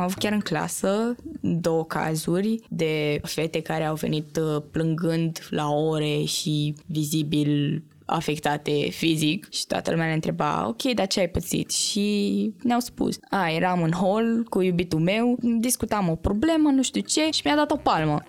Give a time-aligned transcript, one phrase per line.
[0.00, 6.22] avut chiar în clasă două cazuri de fete care au venit uh, plângând la ore
[6.24, 11.70] și vizibil afectate fizic și toată lumea ne întreba, ok, dar ce ai pățit?
[11.70, 17.00] Și ne-au spus, a, eram în hall cu iubitul meu, discutam o problemă, nu știu
[17.00, 18.22] ce, și mi-a dat o palmă.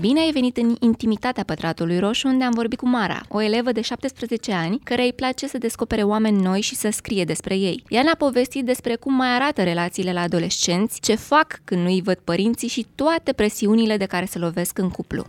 [0.00, 3.80] Bine ai venit în intimitatea Pătratului Roșu, unde am vorbit cu Mara, o elevă de
[3.80, 7.84] 17 ani, care îi place să descopere oameni noi și să scrie despre ei.
[7.88, 12.02] Ea ne-a povestit despre cum mai arată relațiile la adolescenți, ce fac când nu îi
[12.02, 15.26] văd părinții și toate presiunile de care se lovesc în cuplu.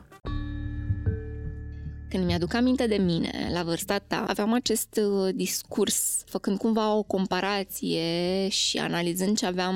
[2.15, 7.03] Când mi-aduc aminte de mine, la vârsta ta, aveam acest uh, discurs, făcând cumva o
[7.03, 9.75] comparație și analizând ce aveam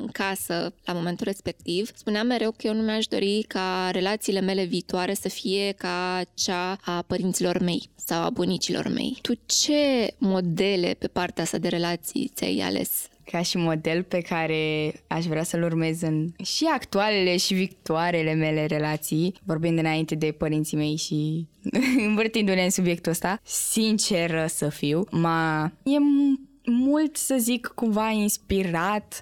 [0.00, 4.64] în casă la momentul respectiv, spuneam mereu că eu nu mi-aș dori ca relațiile mele
[4.64, 9.18] viitoare să fie ca cea a părinților mei sau a bunicilor mei.
[9.22, 12.90] Tu ce modele pe partea asta de relații ți-ai ales?
[13.30, 18.66] Ca și model pe care aș vrea să-l urmez în și actualele și viitoarele mele
[18.66, 21.46] relații, vorbind înainte de părinții mei și
[22.08, 25.96] învârtindu-ne în subiectul ăsta, sinceră să fiu, ma e
[26.64, 29.20] mult să zic cumva inspirat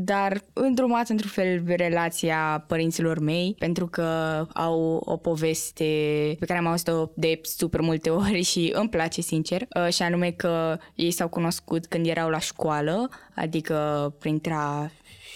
[0.00, 4.06] dar îndrumat într-un fel relația părinților mei, pentru că
[4.52, 5.84] au o poveste
[6.38, 10.30] pe care am auzit-o de super multe ori și îmi place sincer, uh, și anume
[10.30, 14.56] că ei s-au cunoscut când erau la școală, adică printre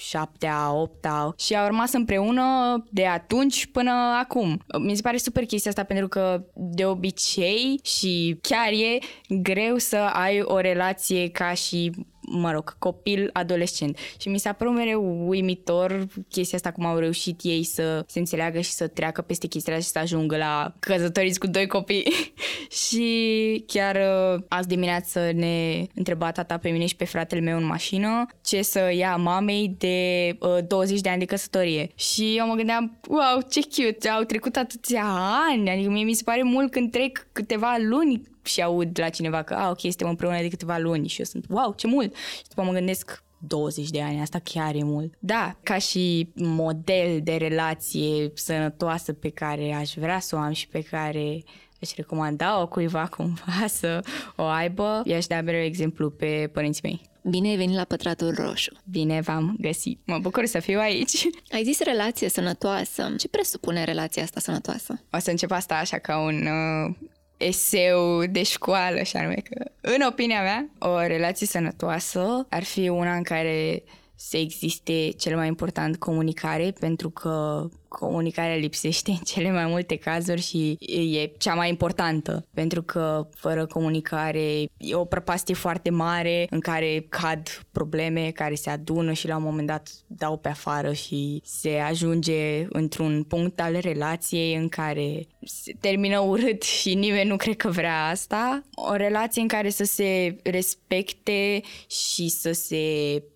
[0.09, 2.43] șaptea, opta și au rămas împreună
[2.91, 4.61] de atunci până acum.
[4.79, 9.97] Mi se pare super chestia asta pentru că de obicei și chiar e greu să
[9.97, 11.93] ai o relație ca și
[12.33, 13.99] mă rog, copil adolescent.
[14.21, 18.61] Și mi s-a părut mereu uimitor chestia asta cum au reușit ei să se înțeleagă
[18.61, 22.13] și să treacă peste chestia și să ajungă la căzătoriți cu doi copii.
[22.87, 27.65] și chiar uh, azi dimineață ne întreba tata pe mine și pe fratele meu în
[27.65, 31.91] mașină ce să ia mamei de uh, 20 de ani de căsătorie.
[31.95, 35.05] Și eu mă gândeam, wow, ce cute, au trecut atâția
[35.51, 39.43] ani, adică mie mi se pare mult când trec câteva luni și aud la cineva
[39.43, 42.15] că, a, ok, suntem împreună de câteva luni și eu sunt, wow, ce mult!
[42.15, 45.15] Și după mă gândesc, 20 de ani, asta chiar e mult.
[45.19, 50.69] Da, ca și model de relație sănătoasă pe care aș vrea să o am și
[50.69, 51.43] pe care
[51.83, 54.05] aș recomanda-o cuiva cumva să
[54.37, 57.11] o aibă, i-aș da mereu exemplu pe părinții mei.
[57.25, 58.73] Bine ai venit la Pătratul Roșu.
[58.91, 60.01] Bine v-am găsit.
[60.05, 61.29] Mă bucur să fiu aici.
[61.55, 63.15] Ai zis relație sănătoasă.
[63.19, 65.01] Ce presupune relația asta sănătoasă?
[65.13, 66.95] O să încep asta așa ca un uh,
[67.43, 73.15] eseu de școală, și anume că, în opinia mea, o relație sănătoasă ar fi una
[73.15, 73.83] în care
[74.29, 80.41] să existe cel mai important comunicare, pentru că comunicarea lipsește în cele mai multe cazuri
[80.41, 80.77] și
[81.17, 87.07] e cea mai importantă, pentru că fără comunicare e o prăpastie foarte mare în care
[87.09, 91.79] cad probleme care se adună și la un moment dat dau pe afară și se
[91.79, 97.69] ajunge într-un punct al relației în care se termină urât și nimeni nu cred că
[97.69, 98.63] vrea asta.
[98.75, 102.83] O relație în care să se respecte și să se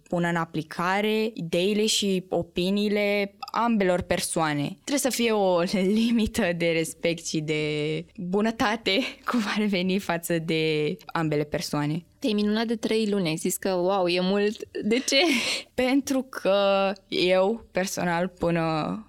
[0.09, 4.65] pună în aplicare ideile și opiniile ambelor persoane.
[4.65, 5.61] Trebuie să fie o
[6.07, 8.99] limită de respect și de bunătate
[9.31, 12.05] cum ar veni față de ambele persoane.
[12.19, 14.69] Te-ai minunat de trei luni, ai zis că wow, e mult.
[14.83, 15.21] De ce?
[15.75, 18.63] Pentru că eu, personal, până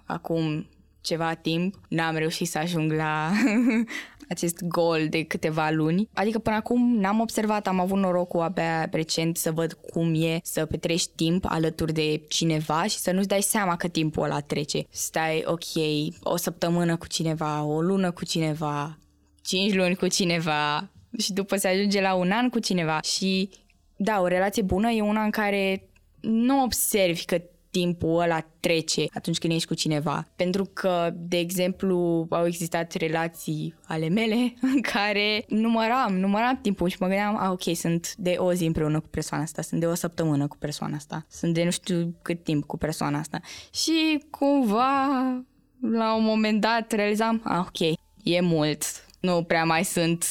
[0.06, 0.68] acum
[1.00, 3.30] ceva timp, n-am reușit să ajung la
[4.28, 6.08] acest gol de câteva luni.
[6.14, 10.66] Adică până acum n-am observat, am avut norocul abia recent să văd cum e să
[10.66, 14.86] petrești timp alături de cineva și să nu-ți dai seama că timpul ăla trece.
[14.90, 15.62] Stai, ok,
[16.22, 18.98] o săptămână cu cineva, o lună cu cineva,
[19.42, 23.50] cinci luni cu cineva și după se ajunge la un an cu cineva și
[23.96, 25.88] da, o relație bună e una în care
[26.20, 27.42] nu observi că
[27.78, 30.28] timpul ăla trece atunci când ești cu cineva.
[30.36, 36.96] Pentru că, de exemplu, au existat relații ale mele în care număram, număram timpul și
[37.00, 39.94] mă gândeam, a, ok, sunt de o zi împreună cu persoana asta, sunt de o
[39.94, 43.40] săptămână cu persoana asta, sunt de nu știu cât timp cu persoana asta.
[43.74, 45.06] Și cumva,
[45.80, 48.82] la un moment dat, realizam, a, ok, e mult,
[49.20, 50.24] nu prea mai sunt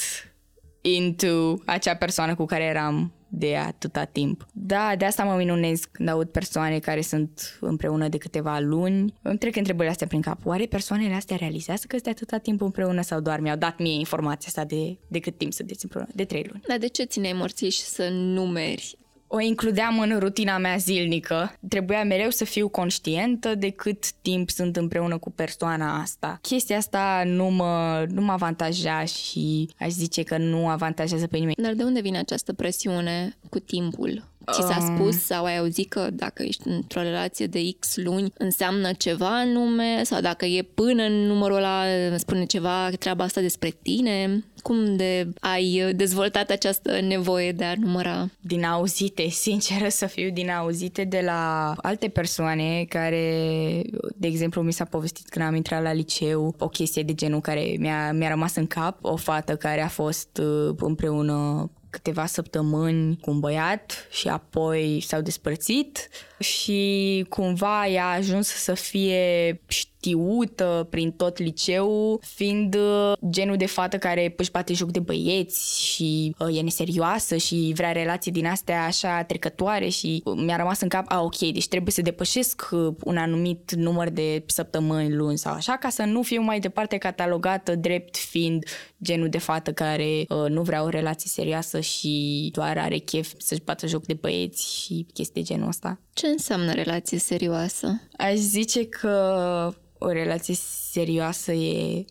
[0.81, 4.45] into acea persoană cu care eram de atâta timp.
[4.53, 9.13] Da, de asta mă minunez când aud persoane care sunt împreună de câteva luni.
[9.21, 10.45] Îmi trec întrebările astea prin cap.
[10.45, 13.99] Oare persoanele astea realizează că sunt de atâta timp împreună sau doar mi-au dat mie
[13.99, 16.09] informația asta de, de cât timp sunteți împreună?
[16.13, 16.63] De trei luni.
[16.67, 18.97] Dar de ce țineai morții și să numeri
[19.27, 21.53] o includeam în rutina mea zilnică.
[21.69, 26.39] Trebuia mereu să fiu conștientă de cât timp sunt împreună cu persoana asta.
[26.41, 31.55] Chestia asta nu mă, nu mă avantaja și aș zice că nu avantajează pe nimeni.
[31.61, 34.23] Dar de unde vine această presiune cu timpul?
[34.51, 38.93] Ți s-a spus sau ai auzit că dacă ești într-o relație de X luni înseamnă
[38.93, 41.83] ceva anume sau dacă e până în numărul ăla
[42.15, 44.43] spune ceva treaba asta despre tine?
[44.61, 48.29] Cum de ai dezvoltat această nevoie de a număra?
[48.39, 53.81] Din auzite, sinceră să fiu, din auzite de la alte persoane care,
[54.15, 57.75] de exemplu, mi s-a povestit când am intrat la liceu o chestie de genul care
[57.79, 63.31] mi-a, mi-a rămas în cap, o fată care a fost uh, împreună câteva săptămâni cu
[63.31, 66.09] un băiat și apoi s-au despărțit
[66.39, 69.61] și cumva ea a ajuns să fie
[70.07, 75.83] știută prin tot liceu, fiind uh, genul de fată care își bate joc de băieți
[75.83, 80.81] și uh, e neserioasă și vrea relații din astea așa trecătoare și uh, mi-a rămas
[80.81, 82.69] în cap, a, ok, deci trebuie să depășesc
[83.03, 87.75] un anumit număr de săptămâni, luni sau așa, ca să nu fiu mai departe catalogată
[87.75, 88.63] drept fiind
[89.03, 93.61] genul de fată care uh, nu vrea o relație serioasă și doar are chef să-și
[93.63, 95.99] bată joc de băieți și chestii de genul ăsta.
[96.13, 98.01] Ce înseamnă relație serioasă?
[98.17, 100.55] Aș zice că o relație
[100.91, 102.05] serioasă e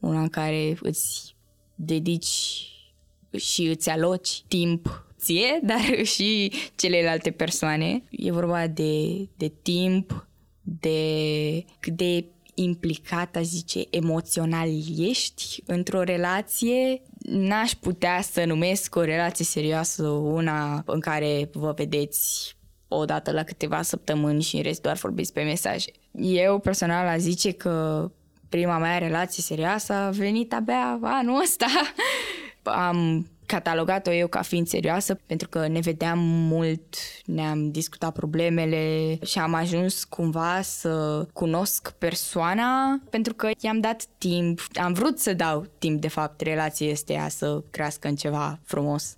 [0.00, 1.34] una în care îți
[1.74, 2.66] dedici
[3.36, 8.02] și îți aloci timp ție, dar și celelalte persoane.
[8.10, 10.28] E vorba de, de timp,
[10.62, 19.00] de cât de implicat, aș zice, emoțional ești într-o relație, n-aș putea să numesc o
[19.00, 22.56] relație serioasă una în care vă vedeți
[22.92, 25.90] o dată la câteva săptămâni și în rest doar vorbiți pe mesaje.
[26.20, 28.10] Eu personal a zice că
[28.48, 31.66] prima mea relație serioasă a venit abia anul ăsta.
[32.62, 39.38] Am catalogat-o eu ca fiind serioasă pentru că ne vedeam mult, ne-am discutat problemele și
[39.38, 45.66] am ajuns cumva să cunosc persoana pentru că i-am dat timp, am vrut să dau
[45.78, 49.16] timp de fapt relației astea să crească în ceva frumos.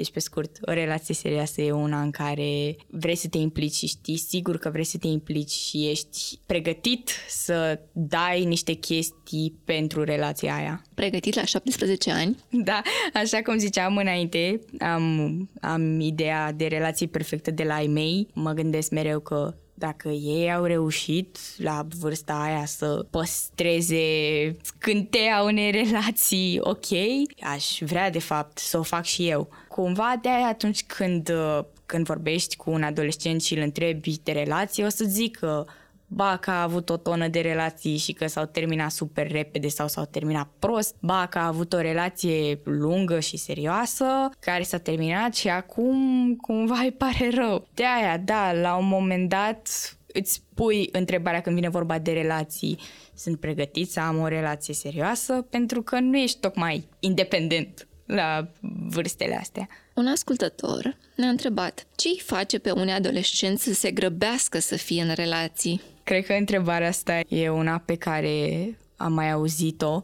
[0.00, 3.86] Deci, pe scurt, o relație serioasă e una în care vrei să te implici și
[3.86, 10.04] știi sigur că vrei să te implici și ești pregătit să dai niște chestii pentru
[10.04, 10.82] relația aia.
[10.94, 12.36] Pregătit la 17 ani?
[12.50, 12.82] Da,
[13.14, 18.28] așa cum ziceam înainte, am, am ideea de relație perfectă de la ai mei.
[18.34, 24.02] Mă gândesc mereu că dacă ei au reușit la vârsta aia să păstreze
[24.62, 26.86] scânteia unei relații ok,
[27.40, 29.48] aș vrea de fapt să o fac și eu.
[29.68, 31.32] Cumva de aia atunci când,
[31.86, 35.64] când vorbești cu un adolescent și îl întrebi de relație, o să zic că
[36.12, 39.88] ba că a avut o tonă de relații și că s-au terminat super repede sau
[39.88, 44.04] s-au terminat prost, ba că a avut o relație lungă și serioasă
[44.40, 47.66] care s-a terminat și acum cumva îi pare rău.
[47.74, 49.68] De aia, da, la un moment dat
[50.12, 52.78] îți pui întrebarea când vine vorba de relații.
[53.14, 58.50] Sunt pregătit să am o relație serioasă pentru că nu ești tocmai independent la
[58.88, 59.68] vârstele astea.
[60.00, 65.02] Un ascultător ne-a întrebat ce îi face pe unii adolescenți să se grăbească să fie
[65.02, 65.80] în relații?
[66.04, 70.02] Cred că întrebarea asta e una pe care am mai auzit-o.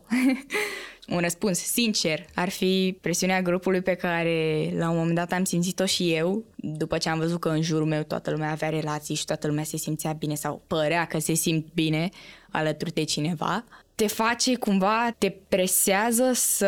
[1.14, 5.86] un răspuns sincer ar fi presiunea grupului pe care la un moment dat am simțit-o
[5.86, 9.24] și eu, după ce am văzut că în jurul meu toată lumea avea relații și
[9.24, 12.08] toată lumea se simțea bine sau părea că se simt bine
[12.50, 13.64] alături de cineva,
[13.94, 16.66] te face cumva, te presează să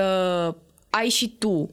[0.90, 1.70] ai și tu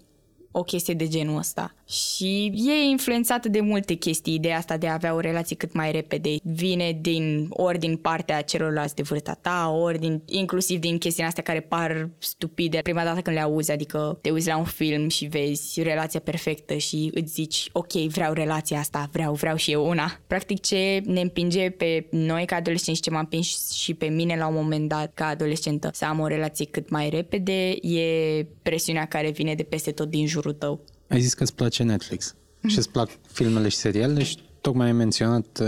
[0.57, 1.73] o chestie de genul ăsta.
[1.87, 5.91] Și e influențată de multe chestii, ideea asta de a avea o relație cât mai
[5.91, 6.35] repede.
[6.43, 11.43] Vine din ori din partea celorlalți de vârsta ta, ori din, inclusiv din chestiile astea
[11.43, 15.25] care par stupide prima dată când le auzi, adică te uiți la un film și
[15.25, 20.19] vezi relația perfectă și îți zici, ok, vreau relația asta, vreau, vreau și eu una.
[20.27, 24.35] Practic ce ne împinge pe noi ca adolescenți și ce m-a împins și pe mine
[24.37, 29.05] la un moment dat ca adolescentă să am o relație cât mai repede e presiunea
[29.05, 30.81] care vine de peste tot din jurul tău.
[31.07, 32.35] Ai zis că îți place Netflix
[32.67, 35.67] și îți plac filmele și serialele și tocmai ai menționat uh,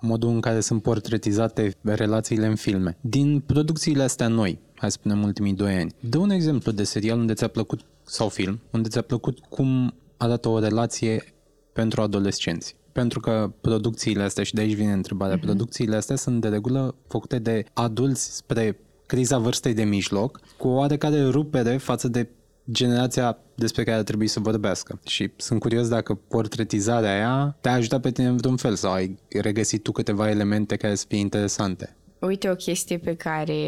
[0.00, 2.96] modul în care sunt portretizate relațiile în filme.
[3.00, 7.18] Din producțiile astea noi, hai să spunem ultimii doi ani, dă un exemplu de serial
[7.18, 11.34] unde ți-a plăcut, sau film, unde ți-a plăcut cum arată o relație
[11.72, 12.76] pentru adolescenți.
[12.92, 15.40] Pentru că producțiile astea, și de aici vine întrebarea, uh-huh.
[15.42, 20.74] producțiile astea sunt de regulă făcute de adulți spre criza vârstei de mijloc, cu o
[20.74, 22.28] oarecare rupere față de
[22.70, 25.00] generația despre care ar trebui să vorbească.
[25.06, 29.18] Și sunt curios dacă portretizarea aia te-a ajutat pe tine în vreun fel sau ai
[29.28, 31.96] regăsit tu câteva elemente care să fie interesante.
[32.26, 33.64] Uite o chestie pe care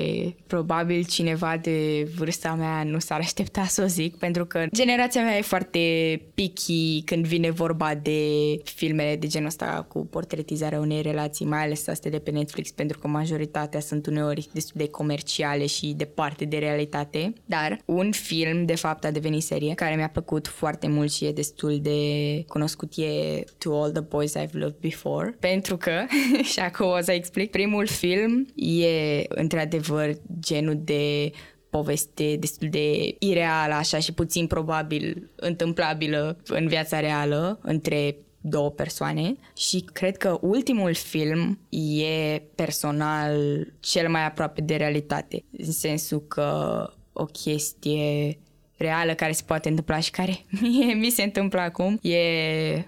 [0.46, 5.36] probabil cineva de vârsta mea nu s-ar aștepta să o zic, pentru că generația mea
[5.36, 5.78] e foarte
[6.34, 8.20] picky când vine vorba de
[8.64, 12.98] filmele de genul ăsta cu portretizarea unei relații, mai ales astea de pe Netflix, pentru
[12.98, 17.32] că majoritatea sunt uneori destul de comerciale și departe de realitate.
[17.44, 21.32] Dar un film, de fapt, a devenit serie, care mi-a plăcut foarte mult și e
[21.32, 21.98] destul de
[22.48, 25.92] cunoscut, e To All the Boys I've Loved Before, pentru că,
[26.52, 31.30] și acum o să explic, primul film e într-adevăr genul de
[31.70, 39.36] poveste destul de ireală așa și puțin probabil întâmplabilă în viața reală între două persoane.
[39.56, 41.58] Și cred că ultimul film
[42.00, 43.36] e personal
[43.80, 48.38] cel mai aproape de realitate, în sensul că o chestie
[48.76, 52.18] reală care se poate întâmpla și care mie mi se întâmplă acum e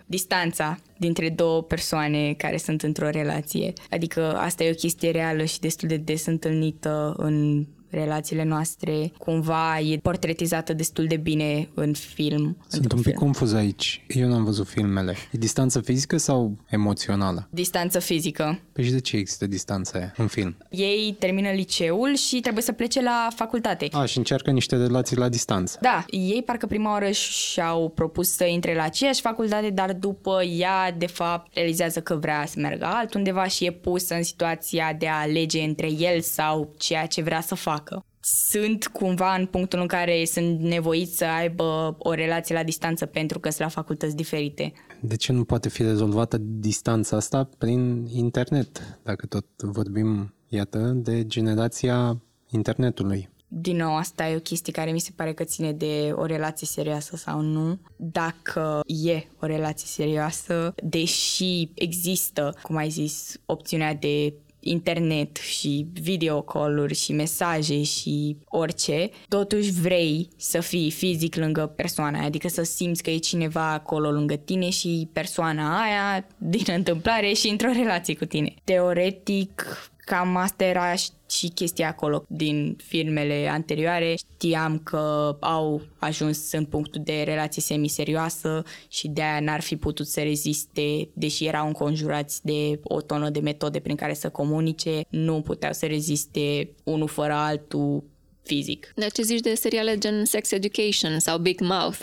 [0.06, 3.72] distanța dintre două persoane care sunt într-o relație.
[3.90, 9.80] Adică asta e o chestie reală și destul de des întâlnită în relațiile noastre cumva
[9.80, 12.56] e portretizată destul de bine în film.
[12.68, 13.18] Sunt un pic film.
[13.18, 14.04] confuz aici.
[14.08, 15.14] Eu n-am văzut filmele.
[15.32, 17.48] E distanță fizică sau emoțională?
[17.50, 18.60] Distanță fizică.
[18.72, 20.56] Păi și de ce există distanța aia în film?
[20.70, 23.88] Ei termină liceul și trebuie să plece la facultate.
[23.92, 25.78] A, și încearcă niște relații la distanță.
[25.80, 30.92] Da, ei parcă prima oară și-au propus să intre la aceeași facultate, dar după ea,
[30.92, 35.20] de fapt, realizează că vrea să meargă altundeva și e pusă în situația de a
[35.20, 38.04] alege între el sau ceea ce vrea să facă facă.
[38.20, 43.38] Sunt cumva în punctul în care sunt nevoiți să aibă o relație la distanță pentru
[43.38, 44.72] că sunt la facultăți diferite.
[45.00, 51.26] De ce nu poate fi rezolvată distanța asta prin internet, dacă tot vorbim, iată, de
[51.26, 53.28] generația internetului?
[53.48, 56.66] din nou, asta e o chestie care mi se pare că ține de o relație
[56.66, 57.78] serioasă sau nu.
[57.96, 64.34] Dacă e o relație serioasă, deși există, cum ai zis, opțiunea de
[64.68, 72.18] internet și video call-uri și mesaje și orice, totuși vrei să fii fizic lângă persoana
[72.18, 77.32] aia, adică să simți că e cineva acolo lângă tine și persoana aia, din întâmplare,
[77.32, 78.54] și într-o relație cu tine.
[78.64, 79.64] Teoretic,
[80.06, 80.94] cam asta era
[81.30, 84.14] și chestia acolo din filmele anterioare.
[84.14, 90.06] Știam că au ajuns în punctul de relație semiserioasă și de aia n-ar fi putut
[90.06, 95.40] să reziste, deși erau înconjurați de o tonă de metode prin care să comunice, nu
[95.40, 98.04] puteau să reziste unul fără altul
[98.42, 98.92] fizic.
[98.94, 102.00] De ce zici de seriale gen Sex Education sau Big Mouth?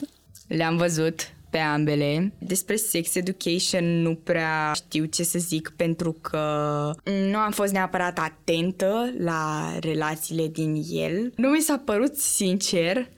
[0.48, 2.34] Le-am văzut, pe ambele.
[2.40, 6.42] Despre sex education nu prea știu ce să zic pentru că
[7.32, 11.32] nu am fost neapărat atentă la relațiile din el.
[11.36, 13.10] Nu mi s-a părut sincer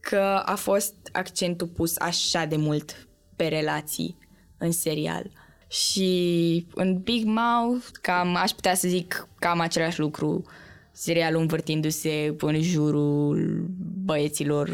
[0.00, 4.16] că a fost accentul pus așa de mult pe relații
[4.58, 5.30] în serial.
[5.68, 10.44] Și în Big Mouth, cam aș putea să zic cam același lucru
[10.92, 13.66] serialul învârtindu-se în jurul
[14.04, 14.70] băieților.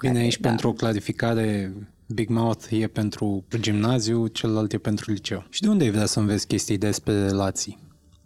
[0.00, 0.48] Bine, aici da.
[0.48, 1.72] pentru o clarificare
[2.12, 5.44] Big Mouth e pentru gimnaziu, celălalt e pentru liceu.
[5.50, 7.78] Și de unde ai vrea să înveți chestii despre relații?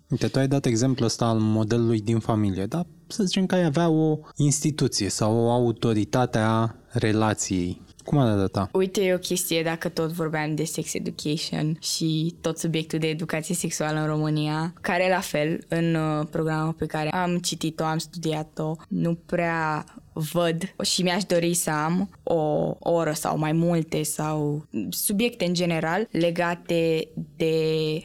[0.08, 3.64] Uite, tu ai dat exemplul ăsta al modelului din familie, dar să zicem că ai
[3.64, 8.68] avea o instituție sau o autoritate a relației cum ar arăta?
[8.72, 13.54] Uite, e o chestie dacă tot vorbeam de sex education și tot subiectul de educație
[13.54, 18.76] sexuală în România, care la fel, în uh, programul pe care am citit-o, am studiat-o,
[18.88, 19.84] nu prea
[20.18, 26.08] văd și mi-aș dori să am o oră sau mai multe sau subiecte în general
[26.10, 27.54] legate de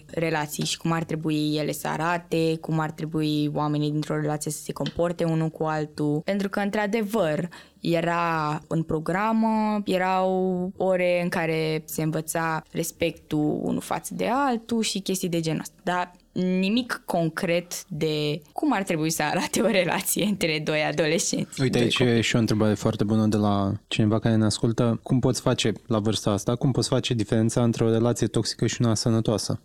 [0.08, 4.62] relații și cum ar trebui ele să arate, cum ar trebui oamenii dintr-o relație să
[4.62, 6.22] se comporte unul cu altul.
[6.25, 7.50] Pentru că, într-adevăr,
[7.80, 15.00] era în programă, erau ore în care se învăța respectul unul față de altul și
[15.00, 15.75] chestii de genul ăsta.
[15.84, 21.62] Dar nimic concret de cum ar trebui să arate o relație între doi adolescenți.
[21.62, 25.00] Uite, aici e și o întrebare foarte bună de la cineva care ne ascultă.
[25.04, 28.82] Cum poți face la vârsta asta, cum poți face diferența între o relație toxică și
[28.82, 29.60] una sănătoasă?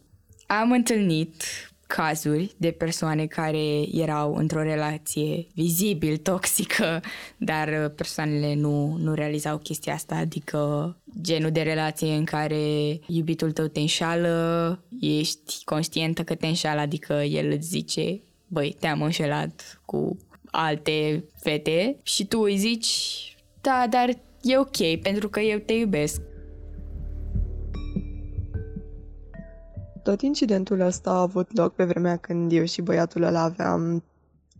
[0.46, 1.42] Am întâlnit
[1.86, 7.02] cazuri de persoane care erau într-o relație vizibil toxică,
[7.36, 13.66] dar persoanele nu, nu realizau chestia asta, adică genul de relație în care iubitul tău
[13.66, 20.16] te înșală, ești conștientă că te înșală, adică el îți zice, băi, te-am înșelat cu
[20.50, 22.88] alte fete și tu îi zici,
[23.60, 24.08] da, dar
[24.42, 26.20] e ok pentru că eu te iubesc.
[30.06, 34.02] Tot incidentul ăsta a avut loc pe vremea când eu și băiatul ăla aveam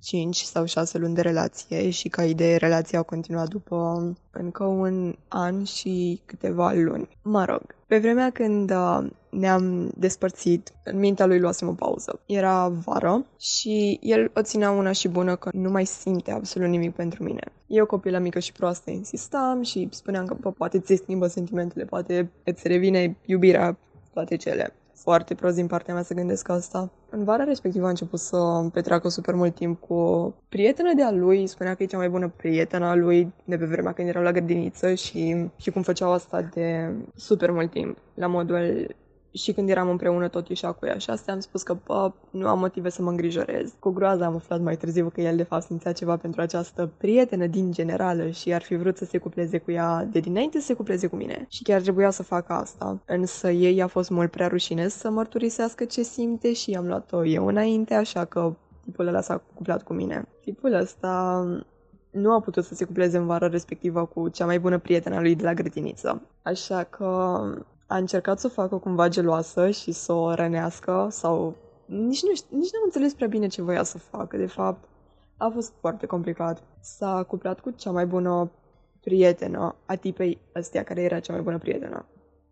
[0.03, 5.15] 5 sau 6 luni de relație și ca idee relația a continuat după încă un
[5.29, 7.09] an și câteva luni.
[7.23, 12.21] Mă rog, pe vremea când uh, ne-am despărțit, în mintea lui luasem o pauză.
[12.26, 16.95] Era vară și el o ținea una și bună că nu mai simte absolut nimic
[16.95, 17.43] pentru mine.
[17.67, 22.31] Eu, copila mică și proastă, insistam și spuneam că poate ți se schimbă sentimentele, poate
[22.45, 23.79] îți revine iubirea,
[24.12, 24.75] toate cele
[25.07, 26.91] foarte prost din partea mea să gândesc asta.
[27.11, 28.37] În vara respectivă a început să
[28.73, 32.33] petreacă super mult timp cu o prietenă de-a lui, spunea că e cea mai bună
[32.37, 36.43] prietenă a lui de pe vremea când erau la grădiniță și, și cum făceau asta
[36.55, 37.99] de super mult timp.
[38.15, 38.95] La modul
[39.37, 42.49] și când eram împreună tot ieșea cu ea și asta am spus că bă, nu
[42.49, 43.73] am motive să mă îngrijorez.
[43.78, 47.47] Cu groază am aflat mai târziu că el de fapt simțea ceva pentru această prietenă
[47.47, 50.75] din generală și ar fi vrut să se cupleze cu ea de dinainte să se
[50.75, 51.47] cupleze cu mine.
[51.49, 53.02] Și chiar trebuia să facă asta.
[53.07, 57.47] Însă ei a fost mult prea rușine să mărturisească ce simte și am luat-o eu
[57.47, 60.28] înainte, așa că tipul ăla s-a cuplat cu mine.
[60.40, 61.45] Tipul ăsta
[62.11, 65.21] nu a putut să se cupleze în vara respectivă cu cea mai bună prietenă a
[65.21, 66.23] lui de la grădiniță.
[66.43, 67.40] Așa că
[67.87, 71.55] a încercat să o facă cumva geloasă și să o rănească sau
[71.87, 74.37] nici nu, nici nu am înțeles prea bine ce voia să facă.
[74.37, 74.88] De fapt,
[75.37, 76.62] a fost foarte complicat.
[76.81, 78.50] S-a cuplat cu cea mai bună
[79.00, 82.05] prietenă a tipei ăstea care era cea mai bună prietenă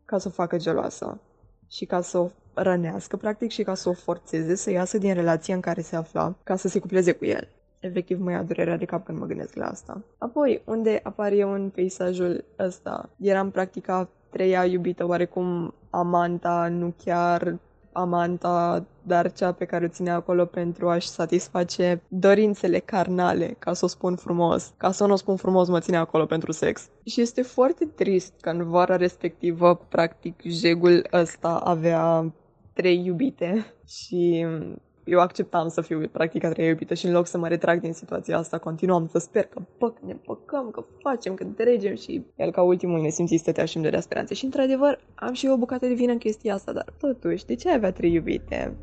[0.04, 1.20] ca să o facă geloasă
[1.68, 5.54] și ca să o rănească, practic, și ca să o forțeze să iasă din relația
[5.54, 7.48] în care se afla, ca să se cupleze cu el.
[7.80, 10.02] Efectiv mă ia durerea de cap când mă gândesc la asta.
[10.18, 13.10] Apoi, unde apar eu în peisajul ăsta?
[13.16, 17.58] Eram practic a treia iubită, oarecum amanta, nu chiar
[17.92, 23.84] amanta, dar cea pe care o ține acolo pentru a-și satisface dorințele carnale, ca să
[23.84, 24.72] o spun frumos.
[24.76, 26.88] Ca să nu o spun frumos, mă ține acolo pentru sex.
[27.04, 32.32] Și este foarte trist că în vara respectivă, practic, jegul ăsta avea
[32.72, 34.46] trei iubite și
[35.04, 37.92] eu acceptam să fiu practic a treia iubită și în loc să mă retrag din
[37.92, 42.22] situația asta, continuam să sper că pă, că ne păcăm, că facem, că dregem și
[42.36, 44.34] el ca ultimul nesimțit stătea și îmi dădea speranțe.
[44.34, 47.54] Și într-adevăr am și eu o bucată de vină în chestia asta, dar totuși, de
[47.54, 48.76] ce avea trei iubite?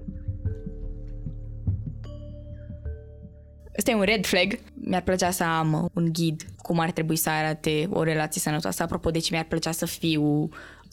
[3.77, 4.59] Ăsta e un red flag.
[4.73, 8.83] Mi-ar plăcea să am un ghid cum ar trebui să arate o relație sănătoasă.
[8.83, 10.49] Apropo de ce mi-ar plăcea să fiu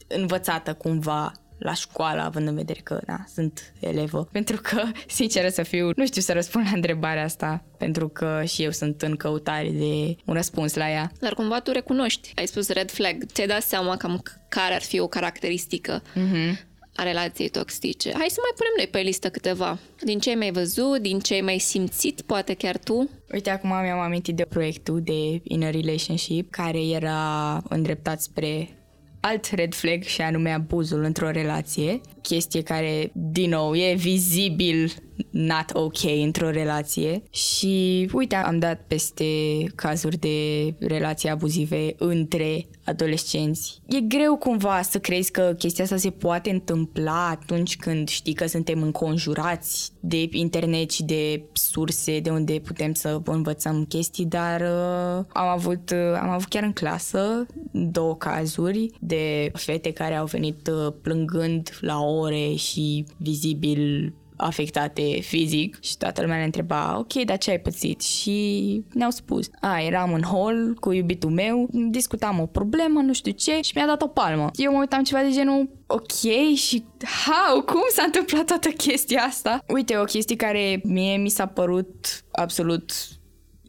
[0.08, 4.28] învățată cumva la școală, având în vedere că, da, sunt elevă.
[4.32, 8.62] Pentru că, sincer să fiu, nu știu să răspund la întrebarea asta, pentru că și
[8.62, 11.12] eu sunt în căutare de un răspuns la ea.
[11.20, 14.98] Dar cumva tu recunoști, ai spus red flag, ți-ai dat seama cam care ar fi
[15.00, 16.66] o caracteristică mm-hmm.
[16.94, 18.12] a relației toxice.
[18.12, 19.78] Hai să mai punem noi pe listă câteva.
[20.04, 23.10] Din ce ai mai văzut, din ce ai mai simțit, poate chiar tu?
[23.32, 28.77] Uite, acum mi-am amintit de proiectul de Inner Relationship, care era îndreptat spre
[29.28, 34.92] alt red flag și anume abuzul într-o relație, chestie care, din nou, e vizibil
[35.30, 39.24] not ok într-o relație și uite, am dat peste
[39.74, 43.80] cazuri de relații abuzive între adolescenți.
[43.86, 48.46] E greu cumva să crezi că chestia asta se poate întâmpla atunci când știi că
[48.46, 55.24] suntem înconjurați de internet și de surse de unde putem să învățăm chestii, dar uh,
[55.32, 60.70] am avut, uh, am avut chiar în clasă două cazuri de fete care au venit
[60.72, 67.38] uh, plângând la ore și vizibil afectate fizic și toată lumea ne întreba, ok, dar
[67.38, 68.00] ce ai pățit?
[68.00, 73.32] Și ne-au spus, a, eram în hall cu iubitul meu, discutam o problemă, nu știu
[73.32, 74.50] ce, și mi-a dat o palmă.
[74.54, 76.84] Eu mă uitam ceva de genul, ok, și
[77.26, 79.64] how, cum s-a întâmplat toată chestia asta?
[79.68, 82.92] Uite, o chestie care mie mi s-a părut absolut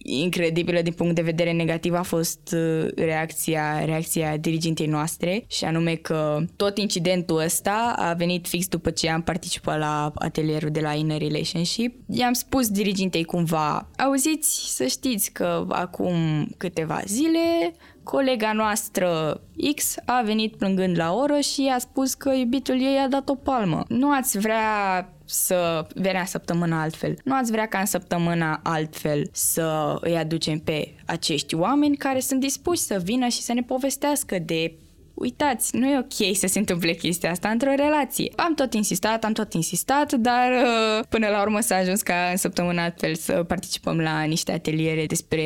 [0.04, 5.96] incredibilă din punct de vedere negativ a fost uh, reacția, reacția dirigintei noastre și anume
[5.96, 10.94] că tot incidentul ăsta a venit fix după ce am participat la atelierul de la
[10.94, 11.96] Inner Relationship.
[12.10, 16.14] I-am spus dirigintei cumva, auziți, să știți că acum
[16.58, 19.42] câteva zile colega noastră
[19.76, 23.36] X a venit plângând la oră și a spus că iubitul ei a dat o
[23.36, 23.84] palmă.
[23.88, 27.18] Nu ați vrea să venea săptămâna altfel.
[27.24, 32.40] Nu ați vrea ca în săptămâna altfel să îi aducem pe acești oameni care sunt
[32.40, 34.74] dispuși să vină și să ne povestească de
[35.20, 38.32] uitați, nu e ok să se întâmple chestia asta într-o relație.
[38.36, 42.38] Am tot insistat, am tot insistat, dar uh, până la urmă s-a ajuns ca în
[42.38, 45.44] săptămâna altfel să participăm la niște ateliere despre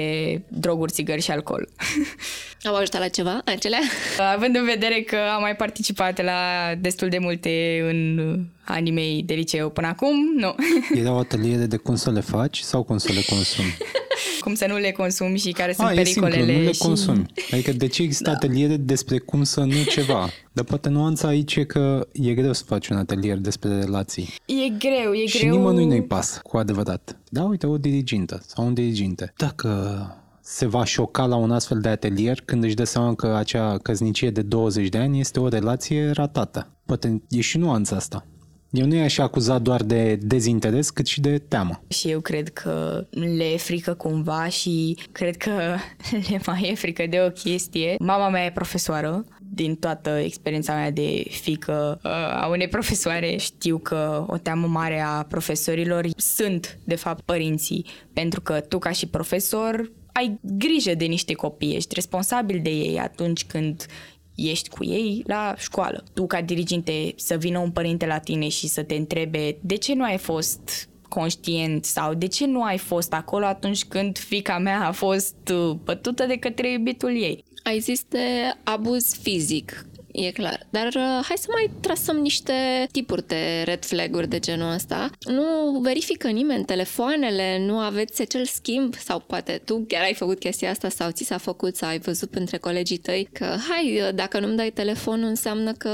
[0.48, 1.70] droguri, țigări și alcool.
[2.64, 3.80] Au ajutat la ceva acelea?
[4.36, 8.20] Având în vedere că am mai participat la destul de multe în
[8.66, 10.56] animei de liceu până acum, nu.
[11.00, 13.78] Era o ateliere de cum să le faci sau cum să le consumi?
[14.44, 16.58] cum să nu le consumi și care sunt A, e simplu, pericolele.
[16.58, 16.82] nu le și...
[16.82, 17.26] consumi.
[17.52, 18.32] Adică de ce există da.
[18.32, 20.30] ateliere despre cum să nu ceva?
[20.52, 24.30] Dar poate nuanța aici e că e greu să faci un atelier despre relații.
[24.46, 25.52] E greu, e Și greu.
[25.56, 27.18] nimănui nu-i pasă, cu adevărat.
[27.30, 29.34] Da, uite, o dirigintă sau un diriginte.
[29.38, 30.08] Dacă
[30.42, 34.30] se va șoca la un astfel de atelier când își dă seama că acea căsnicie
[34.32, 36.68] de 20 de ani este o relație ratată.
[36.86, 38.26] Poate e și nuanța asta.
[38.74, 41.84] Eu nu i-aș acuza doar de dezinteres, cât și de teamă.
[41.88, 45.52] Și eu cred că le e frică cumva și cred că
[46.30, 47.96] le mai e frică de o chestie.
[48.00, 49.26] Mama mea e profesoară.
[49.40, 55.02] Din toată experiența mea de fică uh, a unei profesoare știu că o teamă mare
[55.02, 57.86] a profesorilor sunt, de fapt, părinții.
[58.14, 63.00] Pentru că tu, ca și profesor, ai grijă de niște copii, ești responsabil de ei
[63.00, 63.86] atunci când
[64.36, 66.04] ești cu ei la școală.
[66.14, 69.94] Tu, ca diriginte, să vină un părinte la tine și să te întrebe de ce
[69.94, 74.88] nu ai fost conștient sau de ce nu ai fost acolo atunci când fica mea
[74.88, 77.44] a fost uh, bătută de către iubitul ei.
[77.64, 78.20] Ai zis de
[78.64, 80.68] abuz fizic, e clar.
[80.70, 85.10] Dar uh, hai să mai trasăm niște tipuri de red flag-uri de genul ăsta.
[85.26, 90.70] Nu verifică nimeni telefoanele, nu aveți acel schimb sau poate tu chiar ai făcut chestia
[90.70, 94.40] asta sau ți s-a făcut sau ai văzut între colegii tăi că hai, uh, dacă
[94.40, 95.90] nu-mi dai telefonul înseamnă că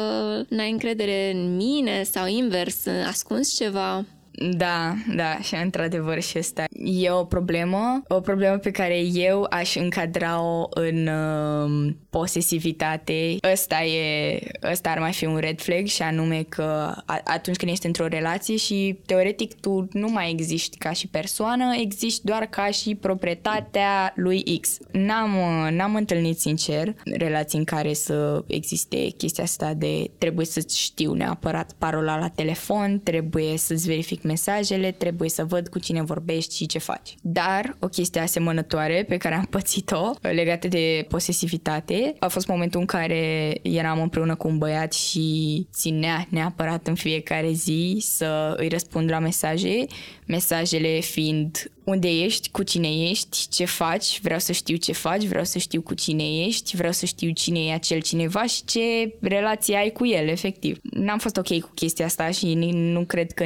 [0.49, 4.05] n-ai încredere în mine sau invers, ascunzi ceva.
[4.32, 9.76] Da, da, și într-adevăr și asta e o problemă, o problemă pe care eu aș
[9.76, 13.36] încadra-o în uh, posesivitate.
[13.52, 14.39] Ăsta e,
[14.72, 18.08] ăsta ar mai fi un red flag și anume că a, atunci când ești într-o
[18.08, 24.13] relație și teoretic tu nu mai existi ca și persoană, existi doar ca și proprietatea
[24.15, 24.78] lui X.
[24.92, 30.63] N-am, uh, n-am întâlnit sincer relații în care să existe chestia asta de trebuie să
[30.76, 33.88] știu neapărat parola la telefon, trebuie să-ți
[34.19, 37.15] verific mesajele, trebuie să văd cu cine vorbești și ce faci.
[37.21, 42.86] Dar o chestie asemănătoare pe care am pățit-o legată de posesivitate a fost momentul în
[42.86, 49.10] care eram împreună cu un băiat și ținea neapărat în fiecare zi să îi răspund
[49.10, 49.86] la mesaje,
[50.25, 55.43] mesajele fiind unde ești, cu cine ești, ce faci, vreau să știu ce faci, vreau
[55.43, 58.79] să știu cu cine ești, vreau să știu cine e acel cineva și ce
[59.21, 60.79] relație ai cu el, efectiv.
[60.82, 63.45] N-am fost ok cu chestia asta și nu cred că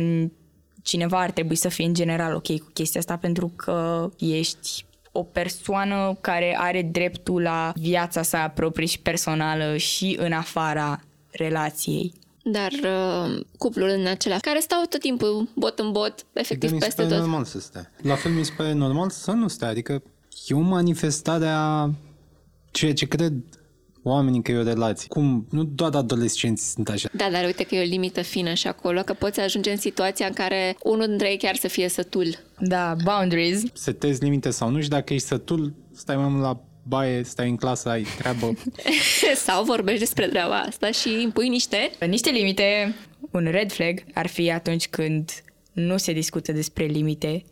[0.83, 5.23] cineva ar trebui să fie în general ok cu chestia asta pentru că ești o
[5.23, 12.13] persoană care are dreptul la viața sa proprie și personală și în afara relației.
[12.43, 16.85] Dar uh, cuplul în acela care stau tot timpul bot în bot, efectiv mi se
[16.85, 17.23] peste pare tot.
[17.23, 17.91] normal să stea.
[18.01, 19.67] La fel mi se pare normal să nu stea.
[19.67, 20.03] Adică
[20.47, 21.89] e o manifestare a
[22.71, 23.33] ceea ce cred
[24.03, 25.07] oamenii că e o relație.
[25.07, 27.09] Cum, nu doar adolescenții sunt așa.
[27.13, 30.25] Da, dar uite că e o limită fină și acolo, că poți ajunge în situația
[30.25, 32.39] în care unul dintre ei chiar să fie sătul.
[32.59, 33.61] Da, boundaries.
[33.73, 37.55] Setezi limite sau nu și dacă ești sătul, stai mai mult la baie, stai în
[37.55, 38.53] clasă, ai treabă.
[39.45, 41.91] Sau vorbești despre treaba asta și impui niște...
[42.07, 42.95] Niște limite,
[43.31, 45.31] un red flag ar fi atunci când
[45.71, 47.43] nu se discută despre limite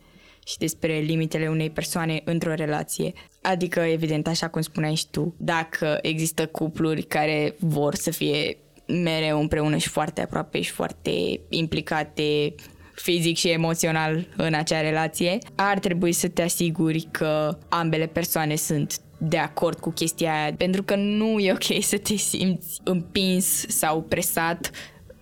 [0.45, 3.13] și despre limitele unei persoane într-o relație.
[3.41, 9.39] Adică, evident, așa cum spuneai și tu, dacă există cupluri care vor să fie mereu
[9.39, 12.55] împreună și foarte aproape și foarte implicate
[12.95, 18.99] fizic și emoțional în acea relație, ar trebui să te asiguri că ambele persoane sunt
[19.17, 24.01] de acord cu chestia aia, pentru că nu e ok să te simți împins sau
[24.01, 24.71] presat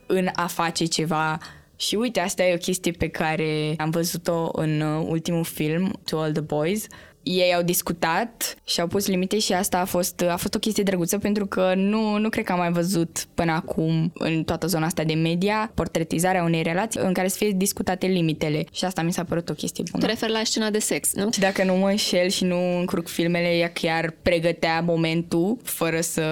[0.07, 1.37] în a face ceva
[1.75, 6.31] și uite, asta e o chestie pe care am văzut-o în ultimul film, To All
[6.31, 6.87] the Boys.
[7.23, 10.83] Ei au discutat și au pus limite și asta a fost, a fost o chestie
[10.83, 14.85] drăguță pentru că nu, nu cred că am mai văzut până acum în toată zona
[14.85, 19.13] asta de media portretizarea unei relații în care să fie discutate limitele și asta mi
[19.13, 20.05] s-a părut o chestie bună.
[20.05, 21.31] Te referi la scena de sex, nu?
[21.31, 26.23] Și dacă nu mă înșel și nu încurc filmele, ea chiar pregătea momentul fără să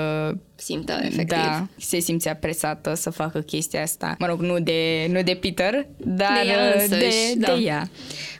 [0.55, 1.27] simtă, efectiv.
[1.27, 4.15] Da, se simțea presată să facă chestia asta.
[4.19, 7.55] Mă rog, nu de, nu de Peter, dar de ea, însăși, de, da.
[7.55, 7.89] de ea.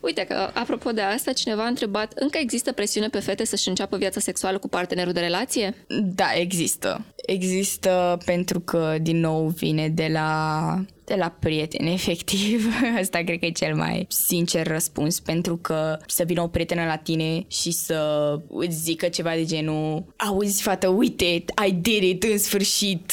[0.01, 3.97] Uite că, apropo de asta, cineva a întrebat, încă există presiune pe fete să-și înceapă
[3.97, 5.86] viața sexuală cu partenerul de relație?
[6.15, 7.05] Da, există.
[7.25, 12.65] Există pentru că, din nou, vine de la de la prieteni, efectiv.
[12.99, 16.95] Asta cred că e cel mai sincer răspuns, pentru că să vină o prietenă la
[16.95, 17.99] tine și să
[18.47, 21.25] îți zică ceva de genul auzi, fată, uite,
[21.67, 23.12] I did it, în sfârșit,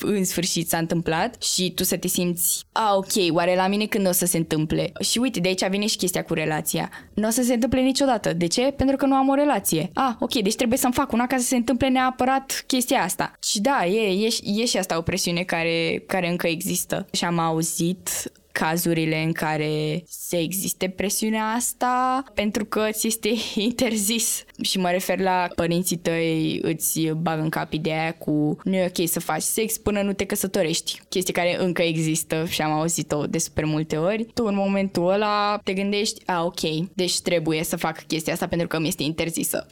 [0.00, 4.06] în sfârșit s-a întâmplat și tu să te simți, a, ok, oare la mine când
[4.06, 4.92] o să se întâmple?
[5.00, 6.90] Și uite, de aici vine și chestia cu relația.
[7.14, 8.32] Nu o să se întâmple niciodată.
[8.32, 8.62] De ce?
[8.76, 9.90] Pentru că nu am o relație.
[9.94, 13.32] A, ok, deci trebuie să-mi fac una ca să se întâmple neapărat chestia asta.
[13.42, 17.06] Și da, e, e, e și asta o presiune care, care încă există.
[17.12, 23.28] Și am auzit cazurile în care se existe presiunea asta pentru că ți este
[23.68, 24.44] interzis.
[24.62, 29.08] Și mă refer la părinții tăi îți bag în cap ideea cu nu e ok
[29.08, 31.00] să faci sex până nu te căsătorești.
[31.08, 34.26] Chestie care încă există și am auzit-o de super multe ori.
[34.34, 36.60] Tu în momentul ăla te gândești, a ok,
[36.94, 39.66] deci trebuie să fac chestia asta pentru că mi este interzisă.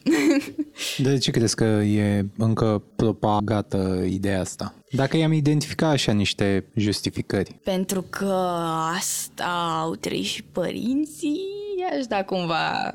[0.98, 4.74] De ce crezi că e încă propagată ideea asta?
[4.94, 7.58] Dacă i-am identificat așa niște justificări.
[7.64, 8.34] Pentru că
[8.96, 11.40] asta au trăit și părinții,
[11.98, 12.90] aș da cumva...